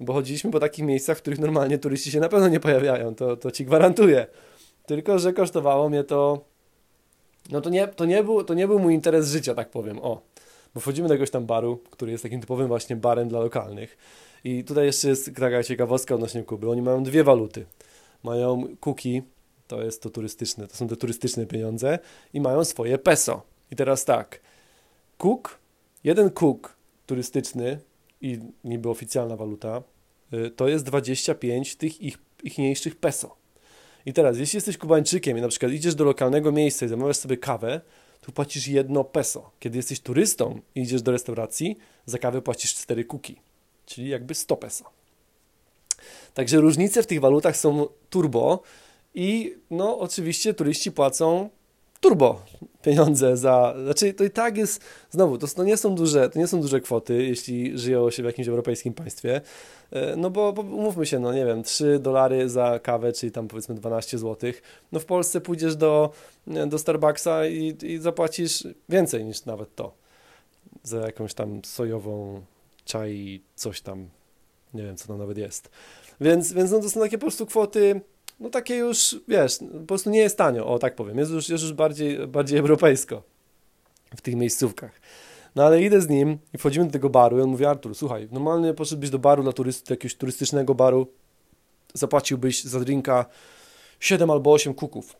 bo 0.00 0.12
chodziliśmy 0.12 0.50
po 0.50 0.60
takich 0.60 0.84
miejscach, 0.84 1.18
w 1.18 1.20
których 1.20 1.38
normalnie 1.38 1.78
turyści 1.78 2.10
się 2.10 2.20
na 2.20 2.28
pewno 2.28 2.48
nie 2.48 2.60
pojawiają, 2.60 3.14
to, 3.14 3.36
to 3.36 3.50
ci 3.50 3.64
gwarantuję. 3.64 4.26
Tylko, 4.86 5.18
że 5.18 5.32
kosztowało 5.32 5.88
mnie 5.88 6.04
to, 6.04 6.44
no 7.50 7.60
to 7.60 7.70
nie, 7.70 7.88
to, 7.88 8.04
nie 8.04 8.24
był, 8.24 8.44
to 8.44 8.54
nie 8.54 8.66
był 8.66 8.78
mój 8.78 8.94
interes 8.94 9.28
życia, 9.28 9.54
tak 9.54 9.70
powiem, 9.70 9.98
o. 9.98 10.22
Wchodzimy 10.80 11.08
do 11.08 11.14
jakiegoś 11.14 11.30
tam 11.30 11.46
baru, 11.46 11.76
który 11.90 12.12
jest 12.12 12.22
takim 12.22 12.40
typowym 12.40 12.68
właśnie 12.68 12.96
barem 12.96 13.28
dla 13.28 13.40
lokalnych. 13.40 13.98
I 14.44 14.64
tutaj 14.64 14.86
jeszcze 14.86 15.08
jest 15.08 15.34
taka 15.36 15.62
ciekawostka 15.62 16.14
odnośnie 16.14 16.42
Kuby. 16.42 16.70
Oni 16.70 16.82
mają 16.82 17.02
dwie 17.02 17.24
waluty. 17.24 17.66
Mają 18.22 18.64
kuki, 18.80 19.22
to 19.68 19.82
jest 19.82 20.02
to 20.02 20.10
turystyczne, 20.10 20.68
to 20.68 20.76
są 20.76 20.88
te 20.88 20.96
turystyczne 20.96 21.46
pieniądze 21.46 21.98
i 22.32 22.40
mają 22.40 22.64
swoje 22.64 22.98
peso. 22.98 23.42
I 23.70 23.76
teraz 23.76 24.04
tak, 24.04 24.40
kuk, 25.18 25.58
jeden 26.04 26.30
kuk 26.30 26.76
turystyczny 27.06 27.80
i 28.20 28.38
niby 28.64 28.88
oficjalna 28.88 29.36
waluta, 29.36 29.82
y, 30.32 30.50
to 30.50 30.68
jest 30.68 30.84
25 30.84 31.76
tych 31.76 32.02
ich, 32.02 32.18
ichniejszych 32.42 32.96
peso. 32.96 33.36
I 34.06 34.12
teraz, 34.12 34.38
jeśli 34.38 34.56
jesteś 34.56 34.78
Kubańczykiem 34.78 35.38
i 35.38 35.40
na 35.40 35.48
przykład 35.48 35.72
idziesz 35.72 35.94
do 35.94 36.04
lokalnego 36.04 36.52
miejsca 36.52 36.86
i 36.86 36.88
zamawiasz 36.88 37.16
sobie 37.16 37.36
kawę, 37.36 37.80
to 38.20 38.32
płacisz 38.32 38.68
jedno 38.68 39.04
peso. 39.04 39.50
Kiedy 39.60 39.76
jesteś 39.76 40.00
turystą 40.00 40.60
i 40.74 40.80
idziesz 40.80 41.02
do 41.02 41.12
restauracji, 41.12 41.76
za 42.06 42.18
kawę 42.18 42.42
płacisz 42.42 42.74
4 42.74 43.04
kuki, 43.04 43.36
czyli 43.86 44.08
jakby 44.08 44.34
100 44.34 44.56
peso. 44.56 44.84
Także 46.34 46.60
różnice 46.60 47.02
w 47.02 47.06
tych 47.06 47.20
walutach 47.20 47.56
są 47.56 47.86
turbo 48.10 48.62
i 49.14 49.56
no 49.70 49.98
oczywiście 49.98 50.54
turyści 50.54 50.92
płacą 50.92 51.50
turbo 52.00 52.42
pieniądze 52.82 53.36
za, 53.36 53.74
znaczy 53.84 54.12
to 54.12 54.24
i 54.24 54.30
tak 54.30 54.56
jest, 54.56 54.80
znowu, 55.10 55.38
to, 55.38 55.46
to, 55.46 55.64
nie 55.64 55.76
są 55.76 55.94
duże, 55.94 56.30
to 56.30 56.38
nie 56.38 56.46
są 56.46 56.60
duże 56.60 56.80
kwoty, 56.80 57.24
jeśli 57.24 57.78
żyją 57.78 58.10
się 58.10 58.22
w 58.22 58.26
jakimś 58.26 58.48
europejskim 58.48 58.94
państwie, 58.94 59.40
no 60.16 60.30
bo, 60.30 60.52
bo 60.52 60.62
umówmy 60.62 61.06
się, 61.06 61.18
no 61.18 61.32
nie 61.32 61.46
wiem, 61.46 61.62
3 61.62 61.98
dolary 61.98 62.48
za 62.48 62.78
kawę, 62.78 63.12
czyli 63.12 63.32
tam 63.32 63.48
powiedzmy 63.48 63.74
12 63.74 64.18
zł, 64.18 64.52
no 64.92 65.00
w 65.00 65.04
Polsce 65.04 65.40
pójdziesz 65.40 65.76
do, 65.76 66.12
do 66.66 66.78
Starbucksa 66.78 67.46
i, 67.46 67.76
i 67.82 67.98
zapłacisz 67.98 68.64
więcej 68.88 69.24
niż 69.24 69.44
nawet 69.44 69.74
to, 69.74 69.94
za 70.82 70.98
jakąś 70.98 71.34
tam 71.34 71.64
sojową 71.64 72.42
czaj, 72.84 73.40
coś 73.54 73.80
tam, 73.80 74.08
nie 74.74 74.82
wiem 74.82 74.96
co 74.96 75.06
to 75.06 75.16
nawet 75.16 75.38
jest, 75.38 75.70
więc, 76.20 76.52
więc 76.52 76.70
no 76.70 76.80
to 76.80 76.90
są 76.90 77.00
takie 77.00 77.18
po 77.18 77.26
prostu 77.26 77.46
kwoty, 77.46 78.00
no 78.40 78.50
takie 78.50 78.76
już, 78.76 79.16
wiesz, 79.28 79.58
po 79.58 79.86
prostu 79.86 80.10
nie 80.10 80.20
jest 80.20 80.38
tanio, 80.38 80.66
o 80.66 80.78
tak 80.78 80.94
powiem, 80.94 81.18
jest 81.18 81.30
już, 81.30 81.48
jest 81.48 81.64
już 81.64 81.72
bardziej, 81.72 82.26
bardziej 82.26 82.58
europejsko 82.64 83.22
w 84.16 84.20
tych 84.20 84.34
miejscówkach. 84.34 85.00
No 85.56 85.64
ale 85.64 85.82
idę 85.82 86.00
z 86.00 86.08
nim 86.08 86.38
i 86.54 86.58
wchodzimy 86.58 86.86
do 86.86 86.92
tego 86.92 87.10
baru 87.10 87.38
i 87.38 87.40
on 87.40 87.48
mówi, 87.48 87.64
Artur, 87.64 87.94
słuchaj, 87.94 88.28
normalnie 88.32 88.74
poszedłbyś 88.74 89.10
do 89.10 89.18
baru 89.18 89.42
dla 89.42 89.52
turysty, 89.52 89.92
jakiegoś 89.92 90.14
turystycznego 90.14 90.74
baru, 90.74 91.06
zapłaciłbyś 91.94 92.64
za 92.64 92.80
drinka 92.80 93.26
7 94.00 94.30
albo 94.30 94.52
8 94.52 94.74
kuków. 94.74 95.16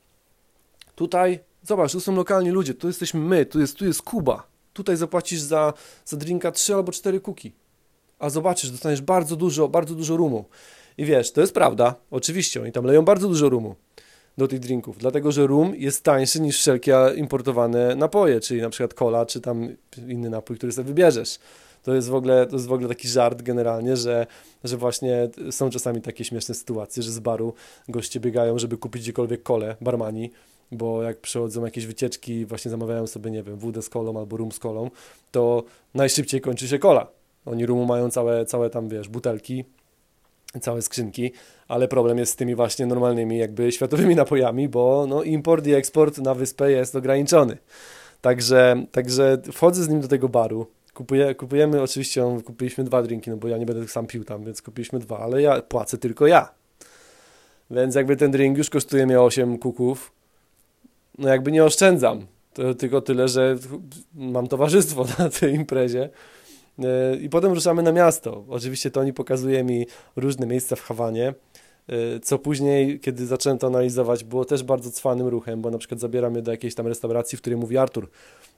Tutaj, 0.95 1.39
zobacz, 1.63 1.93
tu 1.93 2.01
są 2.01 2.17
lokalni 2.17 2.51
ludzie, 2.51 2.75
tu 2.75 2.87
jesteśmy 2.87 3.21
my, 3.21 3.47
tu 3.47 3.61
jest, 3.61 3.77
tu 3.77 3.85
jest 3.85 4.03
Kuba. 4.03 4.47
Tutaj 4.73 4.97
zapłacisz 4.97 5.41
za, 5.41 5.73
za 6.05 6.17
drinka 6.17 6.53
3 6.53 6.75
albo 6.75 6.93
4 6.93 7.21
kuki. 7.21 7.53
A 8.19 8.31
zobaczysz, 8.31 8.71
dostaniesz 8.71 9.01
bardzo 9.01 9.37
dużo, 9.37 9.69
bardzo 9.69 9.95
dużo 9.95 10.17
rumu. 10.17 10.45
I 10.99 11.05
wiesz, 11.05 11.33
to 11.33 11.41
jest 11.41 11.55
prawda, 11.55 11.95
oczywiście, 12.11 12.63
oni 12.63 12.73
tam 12.73 12.85
leją 12.85 13.05
bardzo 13.05 13.29
dużo 13.29 13.49
rumu 13.49 13.75
do 14.39 14.49
tych 14.49 14.61
drinków, 14.61 14.99
dlatego 14.99 15.33
że 15.33 15.47
rum 15.47 15.75
jest 15.77 16.05
tańszy 16.05 16.41
niż 16.41 16.57
wszelkie 16.59 16.97
importowane 17.17 17.97
napoje, 17.97 18.41
czyli 18.41 18.63
na 18.63 18.71
przykład 18.71 18.95
cola, 18.95 19.27
czy 19.27 19.41
tam 19.41 19.69
inny 20.09 20.31
napój, 20.31 20.57
który 20.57 20.73
sobie 20.73 20.89
wybierzesz. 20.89 21.39
To 21.83 21.95
jest 21.95 22.09
w 22.09 22.15
ogóle, 22.15 22.47
to 22.47 22.57
jest 22.57 22.67
w 22.67 22.73
ogóle 22.73 22.89
taki 22.89 23.09
żart 23.09 23.43
generalnie, 23.43 23.97
że, 23.97 24.27
że 24.65 24.77
właśnie 24.77 25.29
są 25.51 25.71
czasami 25.71 26.03
takie 26.03 26.25
śmieszne 26.25 26.55
sytuacje, 26.55 27.03
że 27.03 27.11
z 27.11 27.19
baru 27.19 27.55
goście 27.89 28.21
biegają, 28.21 28.59
żeby 28.59 28.77
kupić 28.77 29.03
gdziekolwiek 29.03 29.43
kole, 29.43 29.77
barmani, 29.81 30.31
bo 30.73 31.03
jak 31.03 31.21
przychodzą 31.21 31.65
jakieś 31.65 31.87
wycieczki, 31.87 32.47
właśnie 32.47 32.71
zamawiają 32.71 33.07
sobie, 33.07 33.31
nie 33.31 33.43
wiem, 33.43 33.57
wódę 33.57 33.83
z 33.83 33.89
kolą 33.89 34.19
albo 34.19 34.37
rum 34.37 34.53
z 34.53 34.59
kolą, 34.59 34.91
to 35.31 35.65
najszybciej 35.95 36.41
kończy 36.41 36.69
się 36.69 36.79
kola. 36.79 37.07
Oni 37.47 37.67
rumu 37.67 37.87
mają 37.87 38.11
całe, 38.11 38.47
całe 38.47 38.71
tam, 38.71 38.89
wiesz, 38.89 39.09
butelki, 39.09 39.65
całe 40.61 40.83
skrzynki, 40.83 41.33
ale 41.69 41.89
problem 41.89 42.19
jest 42.19 42.33
z 42.33 42.37
tymi 42.37 42.55
właśnie 42.55 42.87
normalnymi 42.87 43.39
jakby 43.39 43.73
światowymi 43.73 44.17
napojami, 44.25 44.69
bo 44.69 45.07
no, 45.09 45.23
import 45.23 45.67
i 45.67 45.75
eksport 45.75 46.19
na 46.19 46.35
wyspę 46.35 46.71
jest 46.71 46.97
ograniczony. 46.97 47.59
Także, 48.21 48.85
także 48.93 49.39
wchodzę 49.53 49.83
z 49.83 49.89
nim 49.89 50.01
do 50.01 50.09
tego 50.09 50.29
baru, 50.29 50.67
Kupuje, 50.95 51.35
kupujemy, 51.35 51.83
oczywiście 51.83 52.41
kupiliśmy 52.45 52.85
dwa 52.85 53.03
drinki, 53.03 53.31
no 53.31 53.37
bo 53.37 53.49
ja 53.49 53.59
nie 53.59 53.67
będę 53.67 53.89
sam 53.89 54.07
pił 54.07 54.25
tam, 54.25 54.45
więc 54.45 54.63
kupiliśmy 54.63 54.99
dwa, 54.99 55.19
ale 55.19 55.43
ja 55.43 55.63
płacę 55.63 55.99
tylko 55.99 56.27
ja. 56.27 56.55
Więc 57.71 57.95
jakby 57.95 58.17
ten 58.17 58.31
drink 58.31 58.59
już 58.59 58.71
kosztuje 58.71 59.07
mnie 59.07 59.21
8 59.21 59.59
kuków, 59.59 60.13
no 61.19 61.29
jakby 61.29 61.53
nie 61.53 61.65
oszczędzam. 61.65 62.27
To 62.55 62.75
tylko 62.75 63.01
tyle, 63.01 63.29
że 63.29 63.57
mam 64.15 64.47
towarzystwo 64.47 65.05
na 65.19 65.31
tej 65.31 65.55
imprezie 65.55 66.11
E, 66.85 67.17
I 67.17 67.29
potem 67.29 67.53
ruszamy 67.53 67.83
na 67.83 67.93
miasto. 67.93 68.45
Oczywiście 68.49 68.91
Toni 68.91 69.13
pokazuje 69.13 69.65
mi 69.65 69.87
różne 70.17 70.47
miejsca 70.47 70.77
w 70.77 70.81
Hawanie, 70.81 71.35
co 72.23 72.39
później, 72.39 73.01
kiedy 73.01 73.27
zacząłem 73.27 73.59
to 73.59 73.67
analizować, 73.67 74.25
było 74.25 74.45
też 74.45 74.63
bardzo 74.63 74.91
cwanym 74.91 75.27
ruchem, 75.27 75.63
bo 75.63 75.71
na 75.71 75.79
przykład 75.79 76.01
zabieram 76.01 76.33
mnie 76.33 76.43
do 76.43 76.51
jakiejś 76.51 76.75
tam 76.75 76.87
restauracji, 76.87 77.39
w 77.39 77.41
której 77.41 77.57
mówi 77.57 77.79
Artur, 77.79 78.09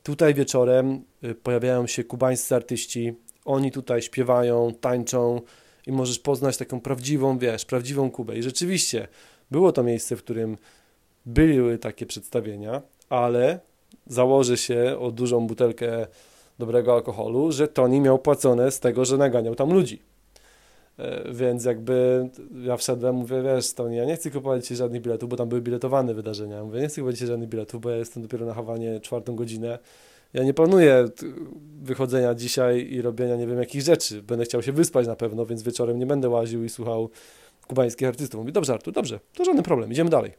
tutaj 0.02 0.34
wieczorem 0.34 1.04
e, 1.22 1.34
pojawiają 1.34 1.86
się 1.86 2.04
kubańscy 2.04 2.54
artyści, 2.54 3.14
oni 3.44 3.72
tutaj 3.72 4.02
śpiewają, 4.02 4.74
tańczą 4.80 5.40
i 5.86 5.92
możesz 5.92 6.18
poznać 6.18 6.56
taką 6.56 6.80
prawdziwą, 6.80 7.38
wiesz, 7.38 7.64
prawdziwą 7.64 8.10
Kubę. 8.10 8.38
I 8.38 8.42
rzeczywiście 8.42 9.08
było 9.50 9.72
to 9.72 9.82
miejsce, 9.82 10.16
w 10.16 10.22
którym 10.22 10.56
były 11.26 11.78
takie 11.78 12.06
przedstawienia, 12.06 12.82
ale 13.08 13.60
założę 14.06 14.56
się 14.56 14.96
o 14.98 15.10
dużą 15.10 15.46
butelkę 15.46 16.06
dobrego 16.58 16.94
alkoholu, 16.94 17.52
że 17.52 17.68
Tony 17.68 18.00
miał 18.00 18.18
płacone 18.18 18.70
z 18.70 18.80
tego, 18.80 19.04
że 19.04 19.16
naganiał 19.16 19.54
tam 19.54 19.72
ludzi. 19.72 20.09
E, 21.00 21.32
więc 21.32 21.64
jakby 21.64 22.28
ja 22.62 22.76
wszedłem, 22.76 23.14
mówię, 23.14 23.42
wiesz 23.42 23.72
Tony, 23.72 23.96
ja 23.96 24.04
nie 24.04 24.16
chcę 24.16 24.30
kupować 24.30 24.66
Ci 24.66 24.76
żadnych 24.76 25.02
biletów, 25.02 25.28
bo 25.28 25.36
tam 25.36 25.48
były 25.48 25.60
biletowane 25.60 26.14
wydarzenia. 26.14 26.64
Mówię, 26.64 26.80
nie 26.80 26.88
chcę 26.88 26.94
kupować 26.94 27.18
Ci 27.18 27.26
żadnych 27.26 27.48
biletów, 27.48 27.80
bo 27.80 27.90
ja 27.90 27.96
jestem 27.96 28.22
dopiero 28.22 28.46
na 28.46 28.54
Hawanie 28.54 29.00
czwartą 29.00 29.36
godzinę. 29.36 29.78
Ja 30.34 30.44
nie 30.44 30.54
planuję 30.54 31.08
wychodzenia 31.82 32.34
dzisiaj 32.34 32.88
i 32.90 33.02
robienia 33.02 33.36
nie 33.36 33.46
wiem 33.46 33.58
jakich 33.58 33.82
rzeczy. 33.82 34.22
Będę 34.22 34.44
chciał 34.44 34.62
się 34.62 34.72
wyspać 34.72 35.06
na 35.06 35.16
pewno, 35.16 35.46
więc 35.46 35.62
wieczorem 35.62 35.98
nie 35.98 36.06
będę 36.06 36.28
łaził 36.28 36.64
i 36.64 36.68
słuchał 36.68 37.10
kubańskich 37.66 38.08
artystów. 38.08 38.40
Mówi, 38.40 38.52
dobrze 38.52 38.72
Artur, 38.72 38.94
dobrze, 38.94 39.20
to 39.34 39.44
żaden 39.44 39.62
problem, 39.62 39.92
idziemy 39.92 40.10
dalej. 40.10 40.32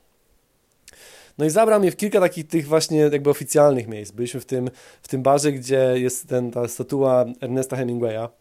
No 1.37 1.45
i 1.45 1.49
zabrał 1.49 1.79
mnie 1.79 1.91
w 1.91 1.95
kilka 1.95 2.19
takich 2.19 2.47
tych 2.47 2.67
właśnie 2.67 2.97
jakby 2.97 3.29
oficjalnych 3.29 3.87
miejsc. 3.87 4.11
Byliśmy 4.11 4.39
w 4.39 4.45
tym, 4.45 4.69
w 5.01 5.07
tym 5.07 5.23
barze, 5.23 5.51
gdzie 5.51 5.93
jest 5.95 6.27
ten, 6.27 6.51
ta 6.51 6.67
statua 6.67 7.25
Ernesta 7.41 7.77
Hemingwaya. 7.77 8.40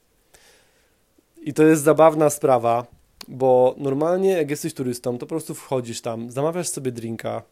I 1.43 1.55
to 1.55 1.63
jest 1.63 1.83
zabawna 1.83 2.31
sprawa, 2.31 2.87
bo 3.29 3.75
normalnie 3.79 4.31
jak 4.31 4.51
jesteś 4.51 4.75
turystą, 4.75 5.19
to 5.19 5.19
po 5.19 5.27
prostu 5.27 5.55
wchodzisz 5.55 6.01
tam, 6.01 6.31
zamawiasz 6.31 6.69
sobie 6.69 6.93
drinka, 6.93 7.43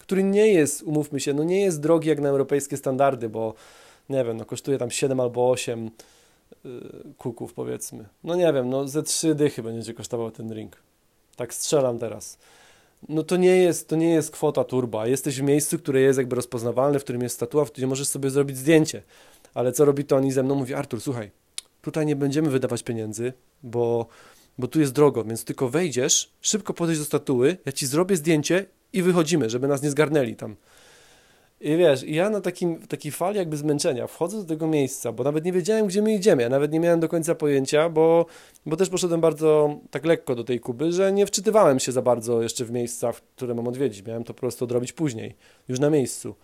który 0.00 0.22
nie 0.22 0.52
jest, 0.52 0.82
umówmy 0.82 1.20
się, 1.20 1.34
no 1.34 1.44
nie 1.44 1.60
jest 1.60 1.80
drogi 1.80 2.08
jak 2.08 2.20
na 2.20 2.28
europejskie 2.28 2.76
standardy, 2.76 3.28
bo 3.28 3.54
nie 4.08 4.24
wiem, 4.24 4.36
no 4.36 4.44
kosztuje 4.44 4.78
tam 4.78 4.90
7 4.90 5.20
albo 5.20 5.50
8 5.50 5.90
yy, 6.64 6.70
kuków 7.18 7.54
powiedzmy. 7.54 8.04
No 8.24 8.36
nie 8.36 8.52
wiem, 8.52 8.70
no 8.70 8.88
ze 8.88 9.02
3 9.02 9.34
dychy 9.34 9.62
będzie 9.62 9.94
kosztował 9.94 10.30
ten 10.30 10.48
drink. 10.48 10.76
Tak 11.36 11.54
strzelam 11.54 11.98
teraz 11.98 12.38
no 13.08 13.22
to 13.22 13.36
nie 13.36 13.56
jest, 13.56 13.88
to 13.88 13.96
nie 13.96 14.10
jest 14.10 14.30
kwota 14.30 14.64
turba. 14.64 15.06
Jesteś 15.06 15.40
w 15.40 15.42
miejscu, 15.42 15.78
które 15.78 16.00
jest 16.00 16.18
jakby 16.18 16.36
rozpoznawalne, 16.36 16.98
w 16.98 17.04
którym 17.04 17.22
jest 17.22 17.34
statua, 17.34 17.64
w 17.64 17.70
którym 17.70 17.90
możesz 17.90 18.08
sobie 18.08 18.30
zrobić 18.30 18.56
zdjęcie. 18.56 19.02
Ale 19.54 19.72
co 19.72 19.84
robi 19.84 20.04
Toni 20.04 20.32
ze 20.32 20.42
mną? 20.42 20.54
Mówi, 20.54 20.74
Artur, 20.74 21.00
słuchaj, 21.00 21.30
tutaj 21.88 22.06
nie 22.06 22.16
będziemy 22.16 22.50
wydawać 22.50 22.82
pieniędzy, 22.82 23.32
bo, 23.62 24.06
bo 24.58 24.68
tu 24.68 24.80
jest 24.80 24.92
drogo, 24.92 25.24
więc 25.24 25.44
tylko 25.44 25.68
wejdziesz, 25.68 26.32
szybko 26.40 26.74
podejść 26.74 27.00
do 27.00 27.04
statuły, 27.04 27.56
ja 27.66 27.72
ci 27.72 27.86
zrobię 27.86 28.16
zdjęcie 28.16 28.66
i 28.92 29.02
wychodzimy, 29.02 29.50
żeby 29.50 29.68
nas 29.68 29.82
nie 29.82 29.90
zgarnęli 29.90 30.36
tam. 30.36 30.56
I 31.60 31.76
wiesz, 31.76 32.02
ja 32.02 32.30
na 32.30 32.40
takim, 32.40 32.86
takiej 32.86 33.12
fali 33.12 33.36
jakby 33.36 33.56
zmęczenia 33.56 34.06
wchodzę 34.06 34.36
do 34.38 34.44
tego 34.44 34.66
miejsca, 34.66 35.12
bo 35.12 35.24
nawet 35.24 35.44
nie 35.44 35.52
wiedziałem, 35.52 35.86
gdzie 35.86 36.02
my 36.02 36.14
idziemy. 36.14 36.42
Ja 36.42 36.48
nawet 36.48 36.72
nie 36.72 36.80
miałem 36.80 37.00
do 37.00 37.08
końca 37.08 37.34
pojęcia, 37.34 37.88
bo, 37.88 38.26
bo 38.66 38.76
też 38.76 38.88
poszedłem 38.88 39.20
bardzo 39.20 39.76
tak 39.90 40.04
lekko 40.04 40.34
do 40.34 40.44
tej 40.44 40.60
Kuby, 40.60 40.92
że 40.92 41.12
nie 41.12 41.26
wczytywałem 41.26 41.78
się 41.78 41.92
za 41.92 42.02
bardzo 42.02 42.42
jeszcze 42.42 42.64
w 42.64 42.70
miejsca, 42.70 43.12
które 43.36 43.54
mam 43.54 43.68
odwiedzić. 43.68 44.06
Miałem 44.06 44.24
to 44.24 44.34
po 44.34 44.40
prostu 44.40 44.64
odrobić 44.64 44.92
później, 44.92 45.34
już 45.68 45.80
na 45.80 45.90
miejscu. 45.90 46.34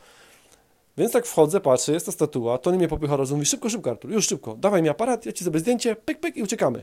Więc 0.99 1.13
tak 1.13 1.27
wchodzę, 1.27 1.61
patrzę, 1.61 1.93
jest 1.93 2.07
ta 2.07 2.13
statua, 2.13 2.59
to 2.59 2.71
nie 2.71 2.79
mnie 2.79 2.89
popycha 2.89 3.17
rozum, 3.17 3.37
mówi 3.37 3.47
szybko, 3.47 3.71
szybko 3.71 3.91
Artur, 3.91 4.11
już 4.11 4.27
szybko, 4.27 4.57
dawaj 4.57 4.83
mi 4.83 4.89
aparat, 4.89 5.27
ja 5.27 5.33
ci 5.33 5.45
zrobię 5.45 5.61
zdjęcie, 5.61 5.97
pyk, 5.97 6.21
pyk 6.21 6.37
i 6.37 6.43
uciekamy. 6.43 6.83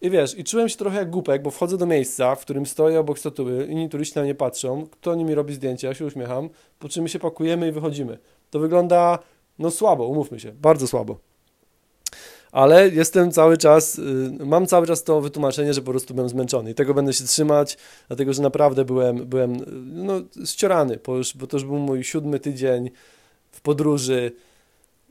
I 0.00 0.10
wiesz, 0.10 0.38
i 0.38 0.44
czułem 0.44 0.68
się 0.68 0.76
trochę 0.76 0.96
jak 0.96 1.10
głupek, 1.10 1.42
bo 1.42 1.50
wchodzę 1.50 1.78
do 1.78 1.86
miejsca, 1.86 2.34
w 2.34 2.40
którym 2.40 2.66
stoję 2.66 3.00
obok 3.00 3.18
statuły, 3.18 3.66
inni 3.66 3.88
turyści 3.88 4.16
na 4.16 4.22
mnie 4.22 4.34
patrzą, 4.34 4.86
kto 4.90 5.14
nimi 5.14 5.34
robi 5.34 5.54
zdjęcia, 5.54 5.88
ja 5.88 5.94
się 5.94 6.06
uśmiecham, 6.06 6.48
po 6.78 6.88
czym 6.88 7.02
my 7.02 7.08
się 7.08 7.18
pakujemy 7.18 7.68
i 7.68 7.72
wychodzimy. 7.72 8.18
To 8.50 8.58
wygląda 8.58 9.18
No 9.58 9.70
słabo, 9.70 10.06
umówmy 10.06 10.40
się, 10.40 10.52
bardzo 10.52 10.86
słabo. 10.86 11.18
Ale 12.52 12.88
jestem 12.88 13.30
cały 13.30 13.58
czas, 13.58 13.98
y, 13.98 14.32
mam 14.46 14.66
cały 14.66 14.86
czas 14.86 15.04
to 15.04 15.20
wytłumaczenie, 15.20 15.74
że 15.74 15.80
po 15.80 15.90
prostu 15.90 16.14
byłem 16.14 16.28
zmęczony 16.28 16.70
i 16.70 16.74
tego 16.74 16.94
będę 16.94 17.12
się 17.12 17.24
trzymać, 17.24 17.78
dlatego 18.08 18.32
że 18.32 18.42
naprawdę 18.42 18.84
byłem, 18.84 19.16
byłem 19.16 19.56
no, 19.86 20.20
ściorany, 20.44 20.98
bo, 21.06 21.16
już, 21.16 21.36
bo 21.36 21.46
to 21.46 21.56
już 21.56 21.64
był 21.64 21.78
mój 21.78 22.04
siódmy 22.04 22.40
tydzień 22.40 22.90
w 23.52 23.60
podróży, 23.60 24.32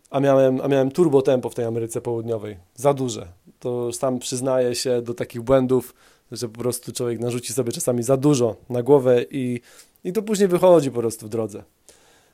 a 0.09 0.19
miałem, 0.19 0.61
a 0.61 0.67
miałem 0.67 0.91
turbo 0.91 1.21
tempo 1.21 1.49
w 1.49 1.55
tej 1.55 1.65
Ameryce 1.65 2.01
Południowej. 2.01 2.57
Za 2.75 2.93
duże. 2.93 3.27
To 3.59 3.93
sam 3.93 4.19
przyznaję 4.19 4.75
się 4.75 5.01
do 5.01 5.13
takich 5.13 5.41
błędów, 5.41 5.93
że 6.31 6.49
po 6.49 6.59
prostu 6.59 6.91
człowiek 6.91 7.19
narzuci 7.19 7.53
sobie 7.53 7.71
czasami 7.71 8.03
za 8.03 8.17
dużo 8.17 8.55
na 8.69 8.83
głowę 8.83 9.25
i, 9.31 9.61
i 10.03 10.13
to 10.13 10.21
później 10.21 10.47
wychodzi 10.47 10.91
po 10.91 10.99
prostu 10.99 11.25
w 11.25 11.29
drodze. 11.29 11.63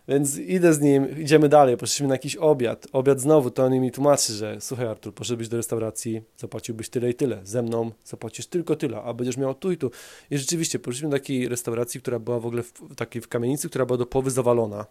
Więc 0.07 0.37
idę 0.37 0.73
z 0.73 0.81
nim, 0.81 1.19
idziemy 1.19 1.49
dalej, 1.49 1.77
poszliśmy 1.77 2.07
na 2.07 2.15
jakiś 2.15 2.35
obiad. 2.35 2.87
Obiad 2.93 3.19
znowu, 3.19 3.51
to 3.51 3.63
on 3.63 3.79
mi 3.79 3.91
tłumaczy, 3.91 4.33
że 4.33 4.57
słuchaj 4.59 4.87
Artur, 4.87 5.13
poszedłbyś 5.13 5.47
do 5.47 5.57
restauracji, 5.57 6.21
zapłaciłbyś 6.37 6.89
tyle 6.89 7.09
i 7.09 7.13
tyle. 7.13 7.39
Ze 7.43 7.61
mną 7.61 7.91
zapłacisz 8.05 8.47
tylko 8.47 8.75
tyle, 8.75 9.01
a 9.01 9.13
będziesz 9.13 9.37
miał 9.37 9.53
tu 9.53 9.71
i 9.71 9.77
tu. 9.77 9.91
I 10.31 10.37
rzeczywiście, 10.37 10.79
poszliśmy 10.79 11.09
do 11.09 11.15
takiej 11.15 11.47
restauracji, 11.47 12.01
która 12.01 12.19
była 12.19 12.39
w 12.39 12.45
ogóle 12.45 12.63
w, 12.63 12.95
takiej 12.95 13.21
w 13.21 13.27
kamienicy, 13.27 13.69
która 13.69 13.85
była 13.85 13.97
do 13.97 14.05
połowy 14.05 14.31
zawalona. 14.31 14.85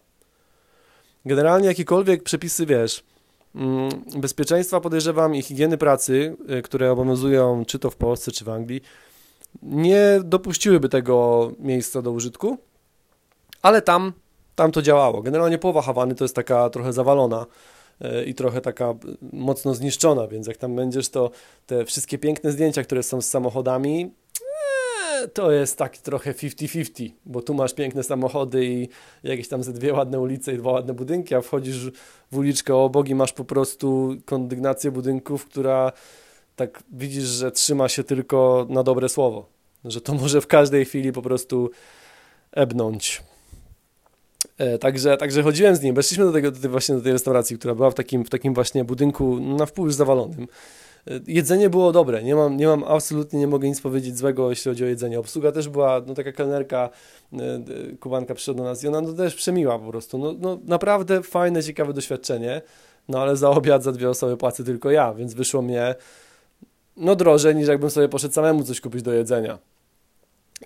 Generalnie 1.27 1.67
jakiekolwiek 1.67 2.23
przepisy, 2.23 2.65
wiesz, 2.65 3.03
mm, 3.55 3.89
bezpieczeństwa 4.17 4.79
podejrzewam 4.79 5.35
i 5.35 5.41
higieny 5.41 5.77
pracy, 5.77 6.37
y, 6.59 6.61
które 6.61 6.91
obowiązują 6.91 7.65
czy 7.65 7.79
to 7.79 7.89
w 7.89 7.95
Polsce, 7.95 8.31
czy 8.31 8.45
w 8.45 8.49
Anglii, 8.49 8.81
nie 9.61 10.19
dopuściłyby 10.23 10.89
tego 10.89 11.51
miejsca 11.59 12.01
do 12.01 12.11
użytku, 12.11 12.57
ale 13.61 13.81
tam 13.81 14.13
tam 14.57 14.71
to 14.71 14.81
działało. 14.81 15.21
Generalnie 15.21 15.57
połowa 15.57 15.81
Hawany 15.81 16.15
to 16.15 16.23
jest 16.23 16.35
taka 16.35 16.69
trochę 16.69 16.93
zawalona 16.93 17.45
e, 18.01 18.23
i 18.23 18.33
trochę 18.33 18.61
taka 18.61 18.93
mocno 19.33 19.73
zniszczona, 19.73 20.27
więc 20.27 20.47
jak 20.47 20.57
tam 20.57 20.75
będziesz, 20.75 21.09
to 21.09 21.31
te 21.65 21.85
wszystkie 21.85 22.17
piękne 22.17 22.51
zdjęcia, 22.51 22.83
które 22.83 23.03
są 23.03 23.21
z 23.21 23.29
samochodami, 23.29 24.11
to 25.33 25.51
jest 25.51 25.77
taki 25.77 26.01
trochę 26.01 26.33
50-50, 26.33 27.09
bo 27.25 27.41
tu 27.41 27.53
masz 27.53 27.73
piękne 27.73 28.03
samochody 28.03 28.65
i 28.65 28.89
jakieś 29.23 29.47
tam 29.47 29.63
ze 29.63 29.73
dwie 29.73 29.93
ładne 29.93 30.19
ulice 30.19 30.53
i 30.53 30.57
dwa 30.57 30.71
ładne 30.71 30.93
budynki, 30.93 31.35
a 31.35 31.41
wchodzisz 31.41 31.91
w 32.31 32.37
uliczkę 32.37 32.75
obok 32.75 33.09
i 33.09 33.15
masz 33.15 33.33
po 33.33 33.45
prostu 33.45 34.15
kondygnację 34.25 34.91
budynków, 34.91 35.45
która 35.45 35.91
tak 36.55 36.83
widzisz, 36.91 37.23
że 37.23 37.51
trzyma 37.51 37.89
się 37.89 38.03
tylko 38.03 38.67
na 38.69 38.83
dobre 38.83 39.09
słowo, 39.09 39.45
że 39.85 40.01
to 40.01 40.13
może 40.13 40.41
w 40.41 40.47
każdej 40.47 40.85
chwili 40.85 41.11
po 41.11 41.21
prostu 41.21 41.69
ebnąć. 42.51 43.23
E, 44.57 44.77
także, 44.77 45.17
także 45.17 45.43
chodziłem 45.43 45.75
z 45.75 45.81
nim, 45.81 45.95
weszliśmy 45.95 46.25
do, 46.25 46.31
tego, 46.31 46.51
do 46.51 46.59
tej, 46.59 46.69
właśnie 46.69 46.95
do 46.95 47.01
tej 47.01 47.11
restauracji, 47.11 47.57
która 47.57 47.75
była 47.75 47.91
w 47.91 47.93
takim, 47.93 48.25
w 48.25 48.29
takim 48.29 48.53
właśnie 48.53 48.83
budynku 48.83 49.39
na 49.39 49.65
wpół 49.65 49.85
już 49.85 49.93
zawalonym. 49.93 50.47
E, 51.07 51.19
jedzenie 51.27 51.69
było 51.69 51.91
dobre, 51.91 52.23
nie 52.23 52.35
mam, 52.35 52.57
nie 52.57 52.67
mam 52.67 52.83
absolutnie, 52.83 53.39
nie 53.39 53.47
mogę 53.47 53.67
nic 53.67 53.81
powiedzieć 53.81 54.17
złego, 54.17 54.49
jeśli 54.49 54.69
chodzi 54.71 54.83
o 54.83 54.87
jedzenie. 54.87 55.19
Obsługa 55.19 55.51
też 55.51 55.69
była, 55.69 56.01
no 56.07 56.13
taka 56.13 56.31
kelnerka, 56.31 56.89
e, 57.33 57.39
kubanka 57.99 58.35
przyszła 58.35 58.53
do 58.53 58.63
nas 58.63 58.83
i 58.83 58.87
ona 58.87 59.01
no, 59.01 59.13
też 59.13 59.35
przemiła 59.35 59.79
po 59.79 59.89
prostu. 59.89 60.17
No, 60.17 60.35
no 60.39 60.59
naprawdę 60.65 61.23
fajne, 61.23 61.63
ciekawe 61.63 61.93
doświadczenie, 61.93 62.61
no 63.07 63.19
ale 63.19 63.35
za 63.35 63.49
obiad 63.49 63.83
za 63.83 63.91
dwie 63.91 64.09
osoby 64.09 64.37
płacę 64.37 64.63
tylko 64.63 64.91
ja, 64.91 65.13
więc 65.13 65.33
wyszło 65.33 65.61
mnie 65.61 65.95
no 66.97 67.15
drożej 67.15 67.55
niż 67.55 67.67
jakbym 67.67 67.89
sobie 67.89 68.09
poszedł 68.09 68.33
samemu 68.33 68.63
coś 68.63 68.81
kupić 68.81 69.01
do 69.01 69.13
jedzenia. 69.13 69.59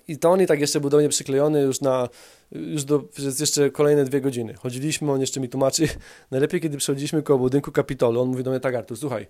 I 0.08 0.18
Tony 0.18 0.46
tak 0.46 0.60
jeszcze 0.60 0.80
był 0.80 0.90
do 0.90 0.98
mnie 0.98 1.08
przyklejony 1.08 1.62
już 1.62 1.80
na, 1.80 2.08
już 2.52 2.84
do, 2.84 2.98
przez 2.98 3.40
jeszcze 3.40 3.70
kolejne 3.70 4.04
dwie 4.04 4.20
godziny. 4.20 4.54
Chodziliśmy, 4.54 5.12
on 5.12 5.20
jeszcze 5.20 5.40
mi 5.40 5.48
tłumaczy, 5.48 5.88
najlepiej 6.30 6.60
kiedy 6.60 6.76
przechodziliśmy 6.76 7.22
koło 7.22 7.38
budynku 7.38 7.72
Kapitolu, 7.72 8.20
on 8.20 8.28
mówi 8.28 8.42
do 8.42 8.50
mnie 8.50 8.60
tak, 8.60 8.74
Artur, 8.74 8.96
słuchaj, 8.96 9.26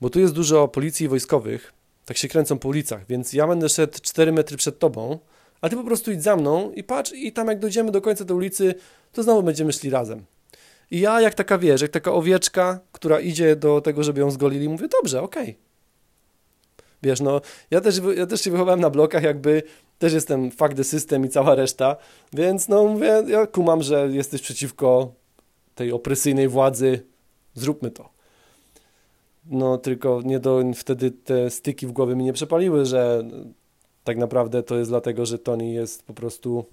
bo 0.00 0.10
tu 0.10 0.20
jest 0.20 0.34
dużo 0.34 0.68
policji 0.68 1.08
wojskowych, 1.08 1.72
tak 2.06 2.16
się 2.16 2.28
kręcą 2.28 2.58
po 2.58 2.68
ulicach, 2.68 3.06
więc 3.08 3.32
ja 3.32 3.46
będę 3.46 3.68
szedł 3.68 3.98
4 4.02 4.32
metry 4.32 4.56
przed 4.56 4.78
tobą, 4.78 5.18
a 5.60 5.68
ty 5.68 5.76
po 5.76 5.84
prostu 5.84 6.12
idź 6.12 6.22
za 6.22 6.36
mną 6.36 6.72
i 6.72 6.84
patrz 6.84 7.12
i 7.12 7.32
tam 7.32 7.48
jak 7.48 7.58
dojdziemy 7.58 7.90
do 7.90 8.00
końca 8.00 8.24
tej 8.24 8.36
ulicy, 8.36 8.74
to 9.12 9.22
znowu 9.22 9.42
będziemy 9.42 9.72
szli 9.72 9.90
razem. 9.90 10.24
I 10.90 11.00
ja 11.00 11.20
jak 11.20 11.34
taka, 11.34 11.58
wiesz, 11.58 11.82
jak 11.82 11.90
taka 11.90 12.12
owieczka, 12.12 12.80
która 12.92 13.20
idzie 13.20 13.56
do 13.56 13.80
tego, 13.80 14.04
żeby 14.04 14.20
ją 14.20 14.30
zgolili, 14.30 14.68
mówię, 14.68 14.88
dobrze, 14.88 15.22
okej. 15.22 15.42
Okay. 15.42 15.54
Wiesz, 17.02 17.20
no, 17.20 17.40
ja 17.70 17.80
też, 17.80 18.00
ja 18.16 18.26
też 18.26 18.40
się 18.40 18.50
wychowałem 18.50 18.80
na 18.80 18.90
blokach, 18.90 19.22
jakby 19.22 19.62
też 19.98 20.12
jestem 20.12 20.50
fuck 20.50 20.74
the 20.74 20.84
system 20.84 21.24
i 21.24 21.28
cała 21.28 21.54
reszta, 21.54 21.96
więc 22.32 22.68
no 22.68 22.84
mówię, 22.84 23.22
ja 23.26 23.46
kumam, 23.46 23.82
że 23.82 24.08
jesteś 24.12 24.42
przeciwko 24.42 25.12
tej 25.74 25.92
opresyjnej 25.92 26.48
władzy, 26.48 27.02
zróbmy 27.54 27.90
to. 27.90 28.08
No 29.44 29.78
tylko 29.78 30.20
nie 30.24 30.40
do, 30.40 30.62
wtedy 30.74 31.10
te 31.10 31.50
styki 31.50 31.86
w 31.86 31.92
głowie 31.92 32.16
mi 32.16 32.24
nie 32.24 32.32
przepaliły, 32.32 32.86
że 32.86 33.24
tak 34.04 34.16
naprawdę 34.16 34.62
to 34.62 34.76
jest 34.76 34.90
dlatego, 34.90 35.26
że 35.26 35.38
Tony 35.38 35.70
jest 35.70 36.02
po 36.02 36.14
prostu 36.14 36.64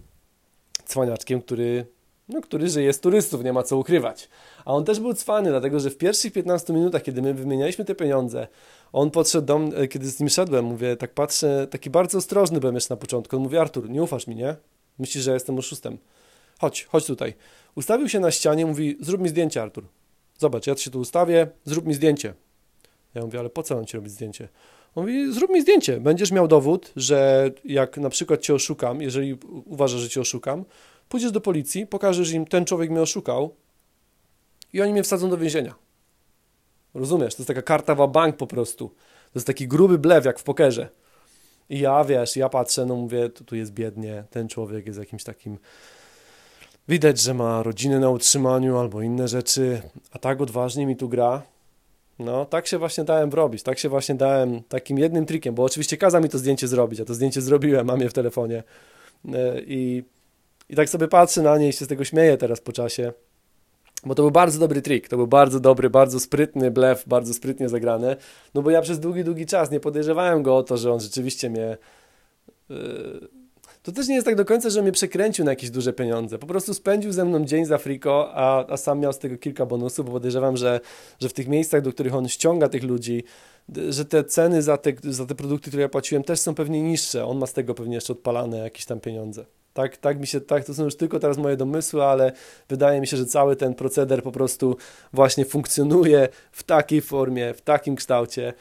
cwaniaczkiem, 0.86 1.42
który, 1.42 1.86
no, 2.30 2.42
który 2.42 2.70
żyje 2.70 2.94
z 2.94 3.00
turystów, 3.00 3.44
nie 3.44 3.54
ma 3.54 3.64
co 3.64 3.78
ukrywać. 3.78 4.30
A 4.66 4.74
on 4.74 4.86
też 4.86 5.00
był 5.00 5.14
cwany, 5.14 5.50
dlatego 5.50 5.80
że 5.80 5.90
w 5.90 5.98
pierwszych 5.98 6.34
15 6.34 6.74
minutach, 6.74 7.04
kiedy 7.04 7.22
my 7.22 7.34
wymienialiśmy 7.34 7.86
te 7.86 7.96
pieniądze, 7.96 8.48
on 8.94 9.12
podszedł 9.12 9.48
do 9.48 9.60
mnie, 9.60 9.88
kiedy 9.88 10.10
z 10.10 10.20
nim 10.20 10.30
szedłem, 10.30 10.66
mówię, 10.66 10.98
tak 10.98 11.14
patrzę, 11.14 11.68
taki 11.70 11.90
bardzo 11.90 12.18
ostrożny 12.18 12.60
byłem 12.60 12.76
jeszcze 12.76 12.94
na 12.94 12.98
początku. 12.98 13.36
On 13.36 13.44
mówi, 13.44 13.58
Artur, 13.58 13.90
nie 13.90 14.04
ufasz 14.04 14.28
mi, 14.28 14.36
nie? 14.36 14.56
Myślisz, 15.00 15.24
że 15.24 15.34
jestem 15.34 15.58
oszustem. 15.58 15.98
Chodź, 16.60 16.84
chodź 16.84 17.06
tutaj. 17.06 17.34
Ustawił 17.76 18.10
się 18.10 18.20
na 18.20 18.32
ścianie, 18.32 18.66
mówi, 18.66 18.98
zrób 19.00 19.22
mi 19.22 19.30
zdjęcie, 19.30 19.62
Artur. 19.62 19.86
Zobacz, 20.38 20.68
ja 20.68 20.78
się 20.78 20.92
tu 20.92 21.00
ustawię, 21.00 21.48
zrób 21.66 21.86
mi 21.86 21.94
zdjęcie. 21.94 22.34
Ja 23.16 23.22
mówię, 23.22 23.40
ale 23.40 23.50
po 23.50 23.64
co 23.64 23.76
mam 23.76 23.86
ci 23.86 23.98
robić 23.98 24.14
zdjęcie? 24.14 24.50
On 24.96 25.04
mówi, 25.04 25.34
zrób 25.34 25.52
mi 25.52 25.62
zdjęcie. 25.62 26.00
Będziesz 26.00 26.32
miał 26.32 26.48
dowód, 26.48 26.92
że 26.96 27.52
jak 27.66 27.98
na 27.98 28.10
przykład 28.10 28.42
cię 28.42 28.54
oszukam, 28.54 29.02
jeżeli 29.02 29.38
uważasz, 29.66 30.02
że 30.02 30.10
cię 30.10 30.22
oszukam, 30.22 30.66
pójdziesz 31.10 31.32
do 31.32 31.42
policji, 31.42 31.88
pokażesz 31.88 32.32
im, 32.32 32.46
ten 32.46 32.66
człowiek 32.66 32.90
mnie 32.90 33.02
oszukał 33.02 33.56
i 34.74 34.82
oni 34.82 34.92
mnie 34.92 35.04
wsadzą 35.04 35.30
do 35.30 35.38
więzienia. 35.38 35.76
Rozumiesz? 36.94 37.36
To 37.36 37.42
jest 37.42 37.48
taka 37.48 37.62
karta 37.62 38.08
bank 38.08 38.38
po 38.38 38.48
prostu. 38.48 38.90
To 38.90 39.32
jest 39.36 39.48
taki 39.48 39.68
gruby 39.68 39.98
blew 39.98 40.26
jak 40.26 40.40
w 40.40 40.44
pokerze. 40.44 40.90
I 41.70 41.80
ja, 41.80 42.04
wiesz, 42.04 42.36
ja 42.36 42.50
patrzę, 42.50 42.86
no 42.86 42.96
mówię, 42.96 43.30
tu, 43.30 43.44
tu 43.44 43.56
jest 43.56 43.72
biednie, 43.72 44.24
ten 44.30 44.48
człowiek 44.48 44.86
jest 44.86 45.00
jakimś 45.00 45.24
takim... 45.24 45.58
Widać, 46.88 47.20
że 47.20 47.34
ma 47.34 47.64
rodzinę 47.64 48.00
na 48.00 48.10
utrzymaniu 48.10 48.78
albo 48.78 49.02
inne 49.02 49.28
rzeczy, 49.28 49.82
a 50.12 50.20
tak 50.20 50.42
odważnie 50.42 50.86
mi 50.86 50.96
tu 50.96 51.10
gra. 51.10 51.42
No, 52.20 52.46
tak 52.46 52.68
się 52.68 52.78
właśnie 52.78 53.04
dałem 53.04 53.30
wrobić, 53.30 53.64
tak 53.64 53.80
się 53.80 53.90
właśnie 53.90 54.16
dałem 54.16 54.64
takim 54.64 54.98
jednym 54.98 55.26
trikiem, 55.26 55.56
bo 55.56 55.64
oczywiście 55.64 55.98
kazał 55.98 56.22
mi 56.22 56.30
to 56.30 56.38
zdjęcie 56.38 56.68
zrobić, 56.68 57.00
a 57.00 57.06
to 57.06 57.14
zdjęcie 57.14 57.42
zrobiłem, 57.42 57.88
mam 57.88 58.02
je 58.02 58.10
w 58.10 58.14
telefonie. 58.14 58.64
E, 59.34 59.62
I, 59.62 60.04
i 60.70 60.76
tak 60.76 60.90
sobie 60.90 61.08
patrzę 61.08 61.42
na 61.42 61.58
nie 61.58 61.70
i 61.70 61.74
się 61.74 61.86
z 61.86 61.88
tego 61.88 62.06
śmieję 62.06 62.38
teraz 62.38 62.62
po 62.62 62.72
czasie. 62.72 63.14
Bo 64.06 64.16
to 64.16 64.22
był 64.22 64.32
bardzo 64.32 64.60
dobry 64.60 64.82
trik, 64.82 65.08
to 65.08 65.18
był 65.18 65.28
bardzo 65.28 65.60
dobry, 65.60 65.90
bardzo 65.90 66.20
sprytny 66.20 66.72
blef, 66.72 67.04
bardzo 67.08 67.34
sprytnie 67.34 67.70
zagrany. 67.70 68.16
No 68.54 68.62
bo 68.62 68.70
ja 68.72 68.82
przez 68.82 69.00
długi, 69.00 69.24
długi 69.24 69.46
czas 69.46 69.72
nie 69.72 69.80
podejrzewałem 69.80 70.44
go 70.44 70.58
o 70.58 70.64
to, 70.64 70.78
że 70.78 70.94
on 70.94 71.00
rzeczywiście 71.00 71.50
mnie... 71.50 71.78
Yy... 72.70 73.40
To 73.84 73.92
też 73.92 74.08
nie 74.08 74.16
jest 74.16 74.26
tak 74.26 74.36
do 74.36 74.46
końca, 74.46 74.70
że 74.70 74.82
mnie 74.82 74.92
przekręcił 74.92 75.46
na 75.46 75.52
jakieś 75.52 75.70
duże 75.70 75.94
pieniądze. 75.94 76.38
Po 76.38 76.48
prostu 76.48 76.74
spędził 76.74 77.12
ze 77.12 77.26
mną 77.26 77.46
dzień 77.46 77.66
z 77.66 77.72
Afriko, 77.72 78.32
a, 78.34 78.66
a 78.74 78.78
sam 78.78 79.00
miał 79.00 79.14
z 79.14 79.20
tego 79.20 79.38
kilka 79.38 79.66
bonusów, 79.66 80.06
bo 80.06 80.12
podejrzewam, 80.12 80.58
że, 80.58 80.80
że 81.20 81.30
w 81.30 81.34
tych 81.34 81.48
miejscach, 81.48 81.82
do 81.82 81.92
których 81.92 82.16
on 82.16 82.28
ściąga 82.28 82.70
tych 82.70 82.84
ludzi, 82.84 83.24
że 83.90 84.06
te 84.06 84.24
ceny 84.24 84.62
za 84.62 84.78
te, 84.78 84.92
za 85.04 85.26
te 85.26 85.36
produkty, 85.36 85.70
które 85.70 85.84
ja 85.84 85.90
płaciłem, 85.90 86.24
też 86.24 86.40
są 86.40 86.56
pewnie 86.56 86.82
niższe. 86.82 87.26
On 87.26 87.38
ma 87.38 87.46
z 87.46 87.54
tego 87.54 87.74
pewnie 87.74 87.96
jeszcze 87.96 88.14
odpalane 88.14 88.58
jakieś 88.58 88.86
tam 88.86 89.00
pieniądze. 89.00 89.46
Tak, 89.74 89.98
tak 89.98 90.20
mi 90.20 90.28
się, 90.28 90.42
tak, 90.42 90.66
to 90.66 90.74
są 90.74 90.84
już 90.84 90.96
tylko 90.96 91.20
teraz 91.20 91.38
moje 91.38 91.58
domysły, 91.58 92.04
ale 92.04 92.32
wydaje 92.70 93.02
mi 93.02 93.08
się, 93.08 93.18
że 93.18 93.26
cały 93.26 93.56
ten 93.56 93.76
proceder 93.76 94.24
po 94.24 94.32
prostu 94.32 94.78
właśnie 95.14 95.46
funkcjonuje 95.46 96.30
w 96.52 96.64
takiej 96.64 97.02
formie, 97.02 97.54
w 97.54 97.62
takim 97.62 97.96
kształcie 97.96 98.54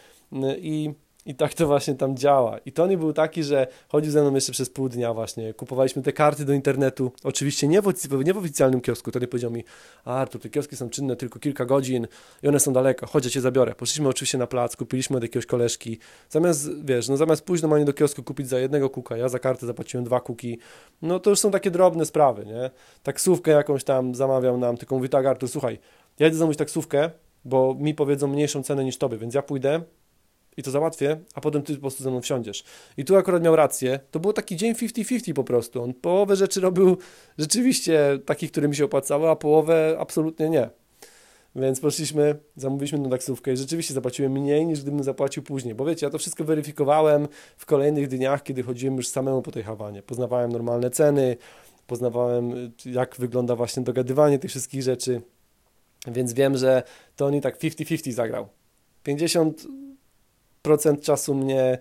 i 0.59 0.91
i 1.29 1.35
tak 1.35 1.55
to 1.55 1.67
właśnie 1.67 1.95
tam 1.95 2.17
działa. 2.17 2.59
I 2.59 2.73
Tony 2.73 2.97
był 2.97 3.13
taki, 3.13 3.43
że 3.45 3.67
chodził 3.89 4.13
ze 4.13 4.23
mną 4.23 4.35
jeszcze 4.35 4.53
przez 4.53 4.71
pół 4.71 4.89
dnia 4.89 5.15
właśnie. 5.15 5.55
Kupowaliśmy 5.55 6.03
te 6.03 6.13
karty 6.13 6.45
do 6.45 6.53
internetu. 6.53 7.13
Oczywiście 7.25 7.69
nie 7.69 7.83
w, 7.83 7.93
nie 8.25 8.35
w 8.35 8.39
oficjalnym 8.39 8.81
kiosku. 8.81 9.11
Tony 9.11 9.27
powiedział 9.27 9.51
mi, 9.51 9.65
Artur, 10.05 10.41
te 10.41 10.49
kioski 10.49 10.77
są 10.77 10.91
czynne 10.91 11.17
tylko 11.17 11.39
kilka 11.39 11.65
godzin 11.65 12.07
i 12.43 12.49
one 12.49 12.61
są 12.61 12.73
daleko. 12.73 13.07
Chodź, 13.07 13.25
ja 13.25 13.31
cię 13.31 13.41
zabiorę. 13.41 13.75
Poszliśmy 13.75 14.09
oczywiście 14.09 14.39
na 14.39 14.47
plac, 14.47 14.77
kupiliśmy 14.77 15.17
od 15.17 15.23
jakiegoś 15.23 15.47
koleżki. 15.47 15.99
Zamiast, 16.31 16.85
wiesz, 16.85 17.09
no 17.09 17.17
zamiast 17.17 17.45
pójść 17.45 17.63
normalnie 17.63 17.85
do 17.87 17.93
kiosku 17.93 18.23
kupić 18.23 18.49
za 18.49 18.59
jednego 18.59 18.91
kuka, 18.91 19.17
ja 19.17 19.29
za 19.29 19.39
kartę 19.39 19.67
zapłaciłem 19.67 20.05
dwa 20.05 20.21
kuki. 20.21 20.59
No 21.03 21.21
to 21.21 21.31
już 21.31 21.39
są 21.39 21.51
takie 21.51 21.71
drobne 21.71 22.07
sprawy, 22.07 22.47
nie? 22.47 22.71
Taksówkę 23.03 23.51
jakąś 23.51 23.85
tam 23.85 24.15
zamawiał 24.15 24.59
nam, 24.59 24.77
tylko 24.77 24.97
mówi 24.97 25.09
tak, 25.09 25.27
Artur, 25.27 25.49
słuchaj, 25.49 25.79
ja 26.19 26.27
idę 26.27 26.37
zamówić 26.37 26.59
taksówkę, 26.59 27.11
bo 27.45 27.75
mi 27.79 27.95
powiedzą 27.95 28.27
mniejszą 28.27 28.63
cenę 28.63 28.85
niż 28.85 28.99
tobie, 28.99 29.19
więc 29.19 29.35
ja 29.35 29.43
pójdę, 29.43 29.83
i 30.59 30.63
to 30.63 30.71
załatwię, 30.71 31.21
a 31.35 31.41
potem 31.41 31.63
ty 31.63 31.75
po 31.75 31.81
prostu 31.81 32.03
ze 32.03 32.11
mną 32.11 32.21
wsiądziesz. 32.21 32.65
I 32.97 33.05
tu 33.05 33.17
akurat 33.17 33.43
miał 33.43 33.57
rację. 33.57 34.01
To 34.11 34.21
był 34.21 34.33
taki 34.33 34.57
dzień 34.57 34.75
50-50 34.75 35.33
po 35.33 35.45
prostu. 35.45 35.83
On 35.83 35.95
połowę 35.95 36.37
rzeczy 36.37 36.61
robił 36.61 36.97
rzeczywiście 37.39 38.19
takich, 38.27 38.51
które 38.51 38.69
mi 38.69 38.77
się 38.77 38.85
opłacały, 38.85 39.29
a 39.29 39.37
połowę 39.37 39.97
absolutnie 39.99 40.51
nie. 40.51 40.71
Więc 41.57 41.81
poszliśmy, 41.81 42.39
zamówiliśmy 42.57 42.99
tą 42.99 43.11
taksówkę 43.11 43.53
i 43.53 43.57
rzeczywiście 43.57 43.95
zapłaciłem 43.95 44.33
mniej 44.33 44.67
niż 44.67 44.83
gdybym 44.83 45.03
zapłacił 45.03 45.43
później. 45.43 45.75
Bo 45.75 45.85
wiecie, 45.85 46.07
ja 46.07 46.11
to 46.11 46.19
wszystko 46.19 46.45
weryfikowałem 46.45 47.29
w 47.57 47.67
kolejnych 47.67 48.09
dniach, 48.09 48.43
kiedy 48.43 48.63
chodziłem 48.63 48.97
już 48.97 49.09
samemu 49.09 49.43
po 49.43 49.51
tej 49.51 49.63
Hawanie. 49.63 50.03
Poznawałem 50.03 50.53
normalne 50.53 50.91
ceny, 50.91 51.37
poznawałem 51.87 52.73
jak 52.85 53.17
wygląda 53.17 53.57
właśnie 53.57 53.83
dogadywanie 53.83 54.39
tych 54.39 54.51
wszystkich 54.51 54.83
rzeczy. 54.83 55.23
Więc 56.07 56.33
wiem, 56.33 56.57
że 56.57 56.83
to 57.17 57.27
oni 57.27 57.41
tak 57.41 57.59
50-50 57.59 58.13
zagrał. 58.13 58.49
50% 59.07 59.53
czasu 61.03 61.35
mnie 61.35 61.79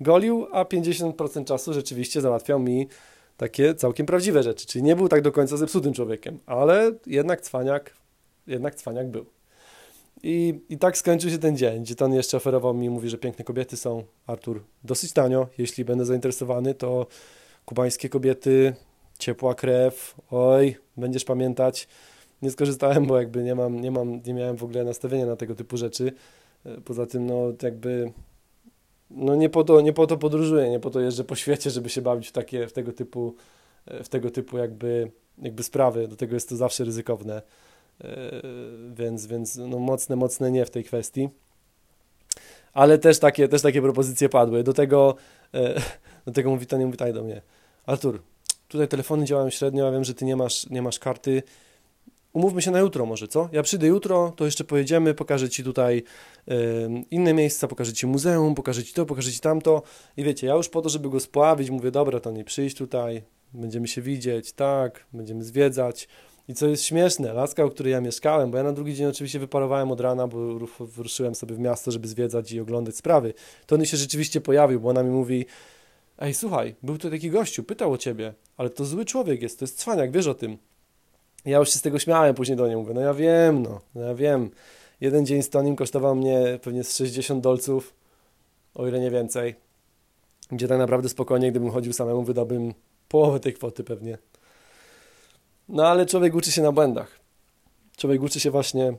golił, 0.00 0.46
a 0.52 0.64
50% 0.64 1.44
czasu 1.44 1.72
rzeczywiście 1.72 2.20
załatwiał 2.20 2.58
mi 2.58 2.88
takie 3.36 3.74
całkiem 3.74 4.06
prawdziwe 4.06 4.42
rzeczy. 4.42 4.66
Czyli 4.66 4.84
nie 4.84 4.96
był 4.96 5.08
tak 5.08 5.22
do 5.22 5.32
końca 5.32 5.56
zepsutym 5.56 5.92
człowiekiem, 5.92 6.38
ale 6.46 6.92
jednak 7.06 7.40
cwaniak, 7.40 7.94
jednak 8.46 8.74
cwaniak 8.74 9.08
był. 9.08 9.26
I, 10.22 10.60
I 10.68 10.78
tak 10.78 10.98
skończył 10.98 11.30
się 11.30 11.38
ten 11.38 11.56
dzień, 11.56 11.82
gdzie 11.82 11.94
on 12.04 12.14
jeszcze 12.14 12.36
oferował 12.36 12.74
mi, 12.74 12.90
mówi, 12.90 13.08
że 13.08 13.18
piękne 13.18 13.44
kobiety 13.44 13.76
są, 13.76 14.04
Artur, 14.26 14.62
dosyć 14.84 15.12
tanio, 15.12 15.48
jeśli 15.58 15.84
będę 15.84 16.04
zainteresowany, 16.04 16.74
to 16.74 17.06
kubańskie 17.64 18.08
kobiety, 18.08 18.74
ciepła 19.18 19.54
krew, 19.54 20.14
oj, 20.30 20.76
będziesz 20.96 21.24
pamiętać. 21.24 21.88
Nie 22.42 22.50
skorzystałem, 22.50 23.06
bo 23.06 23.18
jakby 23.18 23.42
nie 23.42 23.54
mam, 23.54 23.80
nie 23.80 23.90
mam, 23.90 24.22
nie 24.22 24.34
miałem 24.34 24.56
w 24.56 24.64
ogóle 24.64 24.84
nastawienia 24.84 25.26
na 25.26 25.36
tego 25.36 25.54
typu 25.54 25.76
rzeczy. 25.76 26.12
E, 26.66 26.80
poza 26.80 27.06
tym, 27.06 27.26
no 27.26 27.52
jakby 27.62 28.12
no 29.10 29.34
nie 29.34 29.48
po 29.48 29.64
to, 29.64 29.80
nie 29.80 29.92
po 29.92 30.06
to 30.06 30.16
podróżuję, 30.16 30.70
nie 30.70 30.80
po 30.80 30.90
to 30.90 31.00
jeżdżę 31.00 31.24
po 31.24 31.36
świecie, 31.36 31.70
żeby 31.70 31.88
się 31.88 32.02
bawić 32.02 32.28
w 32.28 32.32
takie, 32.32 32.66
w 32.66 32.72
tego 32.72 32.92
typu, 32.92 33.34
w 33.86 34.08
tego 34.08 34.30
typu 34.30 34.58
jakby, 34.58 35.10
jakby 35.38 35.62
sprawy. 35.62 36.08
Do 36.08 36.16
tego 36.16 36.34
jest 36.34 36.48
to 36.48 36.56
zawsze 36.56 36.84
ryzykowne. 36.84 37.42
E, 38.04 38.42
więc, 38.94 39.26
więc 39.26 39.56
no 39.56 39.78
mocne, 39.78 40.16
mocne 40.16 40.50
nie 40.50 40.64
w 40.64 40.70
tej 40.70 40.84
kwestii. 40.84 41.28
Ale 42.72 42.98
też 42.98 43.18
takie, 43.18 43.48
też 43.48 43.62
takie 43.62 43.82
propozycje 43.82 44.28
padły. 44.28 44.62
Do 44.62 44.72
tego, 44.72 45.14
e, 45.54 45.74
do 46.26 46.32
tego 46.32 46.50
mówi 46.50 46.66
Tony, 46.66 46.86
mówi 46.86 46.98
tak 46.98 47.12
do 47.12 47.24
mnie. 47.24 47.42
Artur, 47.86 48.22
tutaj 48.68 48.88
telefony 48.88 49.24
działają 49.24 49.50
średnio, 49.50 49.84
ja 49.84 49.92
wiem, 49.92 50.04
że 50.04 50.14
ty 50.14 50.24
nie 50.24 50.36
masz, 50.36 50.70
nie 50.70 50.82
masz 50.82 50.98
karty, 50.98 51.42
umówmy 52.32 52.62
się 52.62 52.70
na 52.70 52.80
jutro 52.80 53.06
może, 53.06 53.28
co? 53.28 53.48
Ja 53.52 53.62
przyjdę 53.62 53.86
jutro, 53.86 54.32
to 54.36 54.44
jeszcze 54.44 54.64
pojedziemy, 54.64 55.14
pokażę 55.14 55.48
Ci 55.48 55.64
tutaj 55.64 56.02
y, 56.48 56.52
inne 57.10 57.34
miejsca, 57.34 57.68
pokażę 57.68 57.92
Ci 57.92 58.06
muzeum, 58.06 58.54
pokażę 58.54 58.84
Ci 58.84 58.94
to, 58.94 59.06
pokażę 59.06 59.32
Ci 59.32 59.40
tamto 59.40 59.82
i 60.16 60.24
wiecie, 60.24 60.46
ja 60.46 60.54
już 60.54 60.68
po 60.68 60.82
to, 60.82 60.88
żeby 60.88 61.10
go 61.10 61.20
spławić, 61.20 61.70
mówię, 61.70 61.90
dobra, 61.90 62.20
to 62.20 62.30
nie 62.30 62.44
przyjść 62.44 62.76
tutaj, 62.76 63.22
będziemy 63.54 63.88
się 63.88 64.02
widzieć, 64.02 64.52
tak, 64.52 65.06
będziemy 65.12 65.44
zwiedzać. 65.44 66.08
I 66.48 66.54
co 66.54 66.66
jest 66.66 66.84
śmieszne, 66.84 67.32
laska, 67.32 67.64
u 67.64 67.70
której 67.70 67.92
ja 67.92 68.00
mieszkałem, 68.00 68.50
bo 68.50 68.56
ja 68.56 68.62
na 68.62 68.72
drugi 68.72 68.94
dzień 68.94 69.06
oczywiście 69.06 69.38
wyparowałem 69.38 69.90
od 69.90 70.00
rana, 70.00 70.28
bo 70.28 70.58
ruszyłem 70.96 71.34
sobie 71.34 71.54
w 71.54 71.58
miasto, 71.58 71.90
żeby 71.90 72.08
zwiedzać 72.08 72.52
i 72.52 72.60
oglądać 72.60 72.96
sprawy, 72.96 73.34
to 73.66 73.76
on 73.76 73.84
się 73.84 73.96
rzeczywiście 73.96 74.40
pojawił, 74.40 74.80
bo 74.80 74.88
ona 74.88 75.02
mi 75.02 75.10
mówi, 75.10 75.46
ej, 76.18 76.34
słuchaj, 76.34 76.74
był 76.82 76.98
tu 76.98 77.10
taki 77.10 77.30
gościu, 77.30 77.64
pytał 77.64 77.92
o 77.92 77.98
ciebie, 77.98 78.34
ale 78.56 78.70
to 78.70 78.84
zły 78.84 79.04
człowiek 79.04 79.42
jest, 79.42 79.58
to 79.58 79.64
jest 79.64 79.78
cwaniak, 79.78 80.10
wiesz 80.12 80.26
o 80.26 80.34
tym. 80.34 80.58
Ja 81.44 81.58
już 81.58 81.70
się 81.70 81.78
z 81.78 81.82
tego 81.82 81.98
śmiałem, 81.98 82.34
później 82.34 82.56
do 82.56 82.66
niej 82.66 82.76
mówię, 82.76 82.94
no 82.94 83.00
ja 83.00 83.14
wiem, 83.14 83.62
no, 83.62 83.80
no 83.94 84.00
ja 84.02 84.14
wiem. 84.14 84.50
Jeden 85.00 85.26
dzień 85.26 85.42
z 85.42 85.50
Tonim 85.50 85.76
kosztował 85.76 86.14
mnie 86.14 86.58
pewnie 86.62 86.84
z 86.84 86.96
60 86.96 87.42
dolców, 87.42 87.94
o 88.74 88.86
ile 88.86 89.00
nie 89.00 89.10
więcej. 89.10 89.54
Gdzie 90.50 90.68
tak 90.68 90.78
naprawdę 90.78 91.08
spokojnie, 91.08 91.50
gdybym 91.50 91.70
chodził 91.70 91.92
samemu, 91.92 92.22
wydałbym 92.22 92.74
połowę 93.08 93.40
tej 93.40 93.54
kwoty 93.54 93.84
pewnie. 93.84 94.18
No 95.68 95.88
ale 95.88 96.06
człowiek 96.06 96.34
uczy 96.34 96.52
się 96.52 96.62
na 96.62 96.72
błędach. 96.72 97.20
Człowiek 97.96 98.22
uczy 98.22 98.40
się 98.40 98.50
właśnie, 98.50 98.94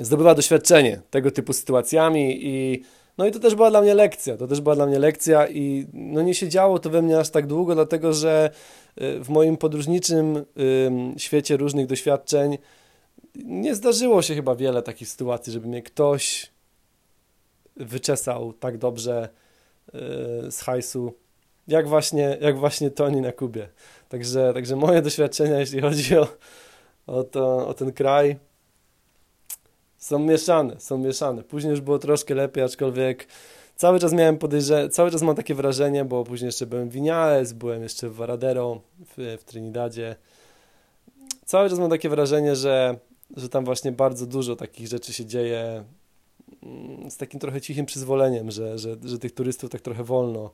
zdobywa 0.00 0.34
doświadczenie 0.34 1.00
tego 1.10 1.30
typu 1.30 1.52
sytuacjami 1.52 2.46
i 2.46 2.84
no 3.20 3.26
i 3.26 3.30
to 3.30 3.38
też 3.38 3.54
była 3.54 3.70
dla 3.70 3.82
mnie 3.82 3.94
lekcja, 3.94 4.36
to 4.36 4.46
też 4.46 4.60
była 4.60 4.74
dla 4.74 4.86
mnie 4.86 4.98
lekcja 4.98 5.48
i 5.48 5.86
no 5.92 6.22
nie 6.22 6.34
siedziało 6.34 6.78
to 6.78 6.90
we 6.90 7.02
mnie 7.02 7.18
aż 7.18 7.30
tak 7.30 7.46
długo, 7.46 7.74
dlatego 7.74 8.12
że 8.12 8.50
y, 9.02 9.24
w 9.24 9.28
moim 9.28 9.56
podróżniczym 9.56 10.44
świecie 11.16 11.56
różnych 11.56 11.86
doświadczeń 11.86 12.58
nie 13.44 13.74
zdarzyło 13.74 14.22
się 14.22 14.34
chyba 14.34 14.54
wiele 14.54 14.82
takich 14.82 15.08
sytuacji, 15.08 15.52
żeby 15.52 15.68
mnie 15.68 15.82
ktoś 15.82 16.50
wyczesał 17.76 18.52
tak 18.52 18.78
dobrze 18.78 19.28
y, 19.88 20.50
z 20.50 20.60
hajsu, 20.60 21.12
jak 21.68 21.88
właśnie, 21.88 22.38
jak 22.40 22.58
właśnie 22.58 22.90
Toni 22.90 23.20
na 23.20 23.32
Kubie. 23.32 23.68
Także, 24.08 24.54
także 24.54 24.76
moje 24.76 25.02
doświadczenia, 25.02 25.58
jeśli 25.58 25.80
chodzi 25.80 26.18
o, 26.18 26.28
o, 27.06 27.22
to, 27.22 27.68
o 27.68 27.74
ten 27.74 27.92
kraj, 27.92 28.36
są 30.00 30.18
mieszane, 30.18 30.80
są 30.80 30.98
mieszane. 30.98 31.42
Później 31.42 31.70
już 31.70 31.80
było 31.80 31.98
troszkę 31.98 32.34
lepiej, 32.34 32.64
aczkolwiek 32.64 33.26
cały 33.76 34.00
czas 34.00 34.12
miałem 34.12 34.38
podejrzenie, 34.38 34.88
cały 34.88 35.10
czas 35.10 35.22
mam 35.22 35.36
takie 35.36 35.54
wrażenie, 35.54 36.04
bo 36.04 36.24
później 36.24 36.46
jeszcze 36.46 36.66
byłem 36.66 36.88
w 36.88 36.92
Vinales, 36.92 37.52
byłem 37.52 37.82
jeszcze 37.82 38.08
w 38.08 38.14
Varadero, 38.14 38.80
w, 39.00 39.36
w 39.40 39.44
Trinidadzie. 39.44 40.16
Cały 41.44 41.70
czas 41.70 41.78
mam 41.78 41.90
takie 41.90 42.08
wrażenie, 42.08 42.56
że, 42.56 42.96
że 43.36 43.48
tam 43.48 43.64
właśnie 43.64 43.92
bardzo 43.92 44.26
dużo 44.26 44.56
takich 44.56 44.86
rzeczy 44.86 45.12
się 45.12 45.26
dzieje 45.26 45.84
mm, 46.62 47.10
z 47.10 47.16
takim 47.16 47.40
trochę 47.40 47.60
cichym 47.60 47.86
przyzwoleniem, 47.86 48.50
że, 48.50 48.78
że, 48.78 48.96
że 49.04 49.18
tych 49.18 49.34
turystów 49.34 49.70
tak 49.70 49.80
trochę 49.80 50.04
wolno, 50.04 50.50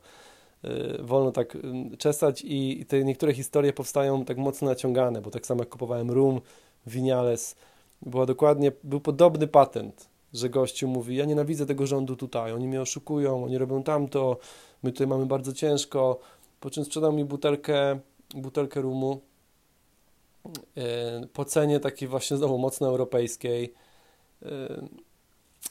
yy, 0.63 0.97
wolno 1.01 1.31
tak 1.31 1.55
yy, 1.55 1.97
czesać 1.97 2.41
i, 2.45 2.85
te 2.87 3.03
niektóre 3.03 3.33
historie 3.33 3.73
powstają 3.73 4.25
tak 4.25 4.37
mocno 4.37 4.67
naciągane, 4.67 5.21
bo 5.21 5.31
tak 5.31 5.45
samo 5.45 5.61
jak 5.61 5.69
kupowałem 5.69 6.11
rum, 6.11 6.41
Vinales, 6.87 7.55
była 8.01 8.25
dokładnie, 8.25 8.71
był 8.83 8.99
podobny 8.99 9.47
patent, 9.47 10.09
że 10.33 10.49
gościu 10.49 10.87
mówi, 10.87 11.15
ja 11.15 11.25
nienawidzę 11.25 11.65
tego 11.65 11.87
rządu 11.87 12.15
tutaj, 12.15 12.53
oni 12.53 12.67
mnie 12.67 12.81
oszukują, 12.81 13.43
oni 13.43 13.57
robią 13.57 13.83
tamto, 13.83 14.37
my 14.83 14.91
tutaj 14.91 15.07
mamy 15.07 15.25
bardzo 15.25 15.53
ciężko, 15.53 16.19
po 16.59 16.69
czym 16.69 16.85
sprzedał 16.85 17.13
mi 17.13 17.25
butelkę, 17.25 17.99
butelkę 18.35 18.81
rumu 18.81 19.21
e, 20.77 21.27
po 21.33 21.45
cenie 21.45 21.79
takiej 21.79 22.07
właśnie 22.07 22.37
znowu 22.37 22.57
mocno 22.57 22.87
europejskiej. 22.87 23.73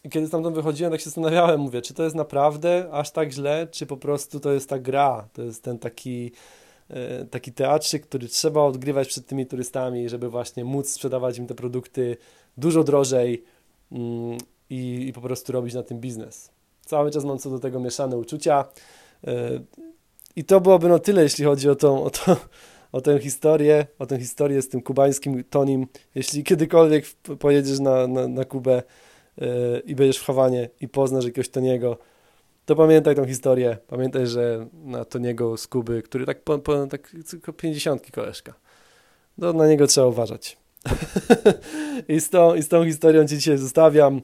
I 0.05 0.11
kiedy 0.11 0.27
stamtąd 0.27 0.57
wychodziłem, 0.57 0.93
tak 0.93 1.01
się 1.01 1.05
zastanawiałem, 1.05 1.61
mówię, 1.61 1.83
czy 1.83 1.95
to 1.95 2.03
jest 2.03 2.17
naprawdę 2.17 2.89
aż 2.93 3.11
tak 3.11 3.33
źle, 3.33 3.67
czy 3.71 3.87
po 3.87 3.97
prostu 3.97 4.41
to 4.41 4.53
jest 4.53 4.69
ta 4.69 4.79
gra, 4.79 5.29
to 5.33 5.43
jest 5.43 5.62
ten 5.62 5.79
taki 5.79 6.33
taki 7.31 7.53
teatrzyk, 7.53 8.07
który 8.07 8.29
trzeba 8.29 8.62
odgrywać 8.62 9.09
przed 9.09 9.27
tymi 9.27 9.46
turystami, 9.46 10.09
żeby 10.09 10.29
właśnie 10.29 10.64
móc 10.64 10.92
sprzedawać 10.92 11.38
im 11.38 11.46
te 11.46 11.55
produkty 11.55 12.16
dużo 12.57 12.85
drożej 12.85 13.44
mm, 13.92 14.38
i, 14.70 15.09
i 15.09 15.12
po 15.12 15.20
prostu 15.20 15.53
robić 15.53 15.75
na 15.75 15.83
tym 15.83 16.01
biznes. 16.01 16.51
Cały 16.85 17.11
czas 17.11 17.25
mam 17.25 17.38
co 17.38 17.51
do 17.51 17.59
tego 17.59 17.81
mieszane 17.81 18.16
uczucia. 18.16 18.64
E, 19.27 19.61
I 20.37 20.44
to 20.44 20.61
byłoby 20.61 20.88
no 20.88 20.99
tyle, 20.99 21.22
jeśli 21.22 21.44
chodzi 21.44 21.68
o, 21.68 21.75
tą, 21.75 22.05
o, 22.05 22.11
to, 22.11 22.37
o 22.92 23.01
tę 23.01 23.18
historię, 23.18 23.87
o 23.99 24.07
tę 24.07 24.18
historię 24.18 24.62
z 24.62 24.68
tym 24.68 24.83
kubańskim 24.83 25.44
Tonim. 25.44 25.87
Jeśli 26.14 26.44
kiedykolwiek 26.44 27.05
pojedziesz 27.38 27.81
na, 27.81 28.07
na, 28.07 28.29
na 28.29 28.44
Kubę 28.44 28.83
e, 29.38 29.79
i 29.79 29.94
będziesz 29.94 30.18
w 30.18 30.25
Hawanie 30.25 30.68
i 30.81 30.88
poznasz 30.88 31.25
jakiegoś 31.25 31.49
Toniego, 31.49 31.99
to 32.66 32.76
pamiętaj 32.76 33.14
tą 33.14 33.26
historię. 33.26 33.76
Pamiętaj, 33.87 34.26
że 34.26 34.66
na 34.85 35.05
Toniego 35.05 35.57
z 35.57 35.66
Kuby, 35.66 36.02
który 36.02 36.26
tak 36.26 36.42
po, 36.42 36.59
po 36.59 36.87
tak 36.87 37.16
tylko 37.31 37.52
50 37.52 38.11
koleżka, 38.11 38.55
no 39.38 39.52
na 39.52 39.68
niego 39.68 39.87
trzeba 39.87 40.07
uważać. 40.07 40.57
I, 42.09 42.20
z 42.20 42.31
tą, 42.31 42.55
I 42.55 42.62
z 42.62 42.68
tą 42.68 42.85
historią 42.85 43.26
Cię 43.26 43.37
dzisiaj 43.37 43.59
zostawiam. 43.59 44.20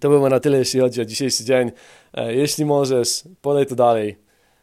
To 0.00 0.08
było 0.08 0.28
na 0.28 0.40
tyle, 0.40 0.58
jeśli 0.58 0.80
chodzi 0.80 1.00
o 1.00 1.04
dzisiejszy 1.04 1.44
dzień. 1.44 1.70
E, 2.14 2.34
jeśli 2.34 2.64
możesz, 2.64 3.24
podaj 3.40 3.66
to 3.66 3.74
dalej. 3.74 4.18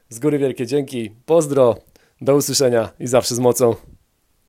Z 0.10 0.20
góry 0.20 0.38
wielkie 0.38 0.68
dzięki. 0.68 1.12
Pozdro, 1.26 1.76
do 2.22 2.36
usłyszenia 2.36 2.90
i 3.00 3.08
zawsze 3.08 3.36
z 3.36 3.40
mocą. 3.40 3.76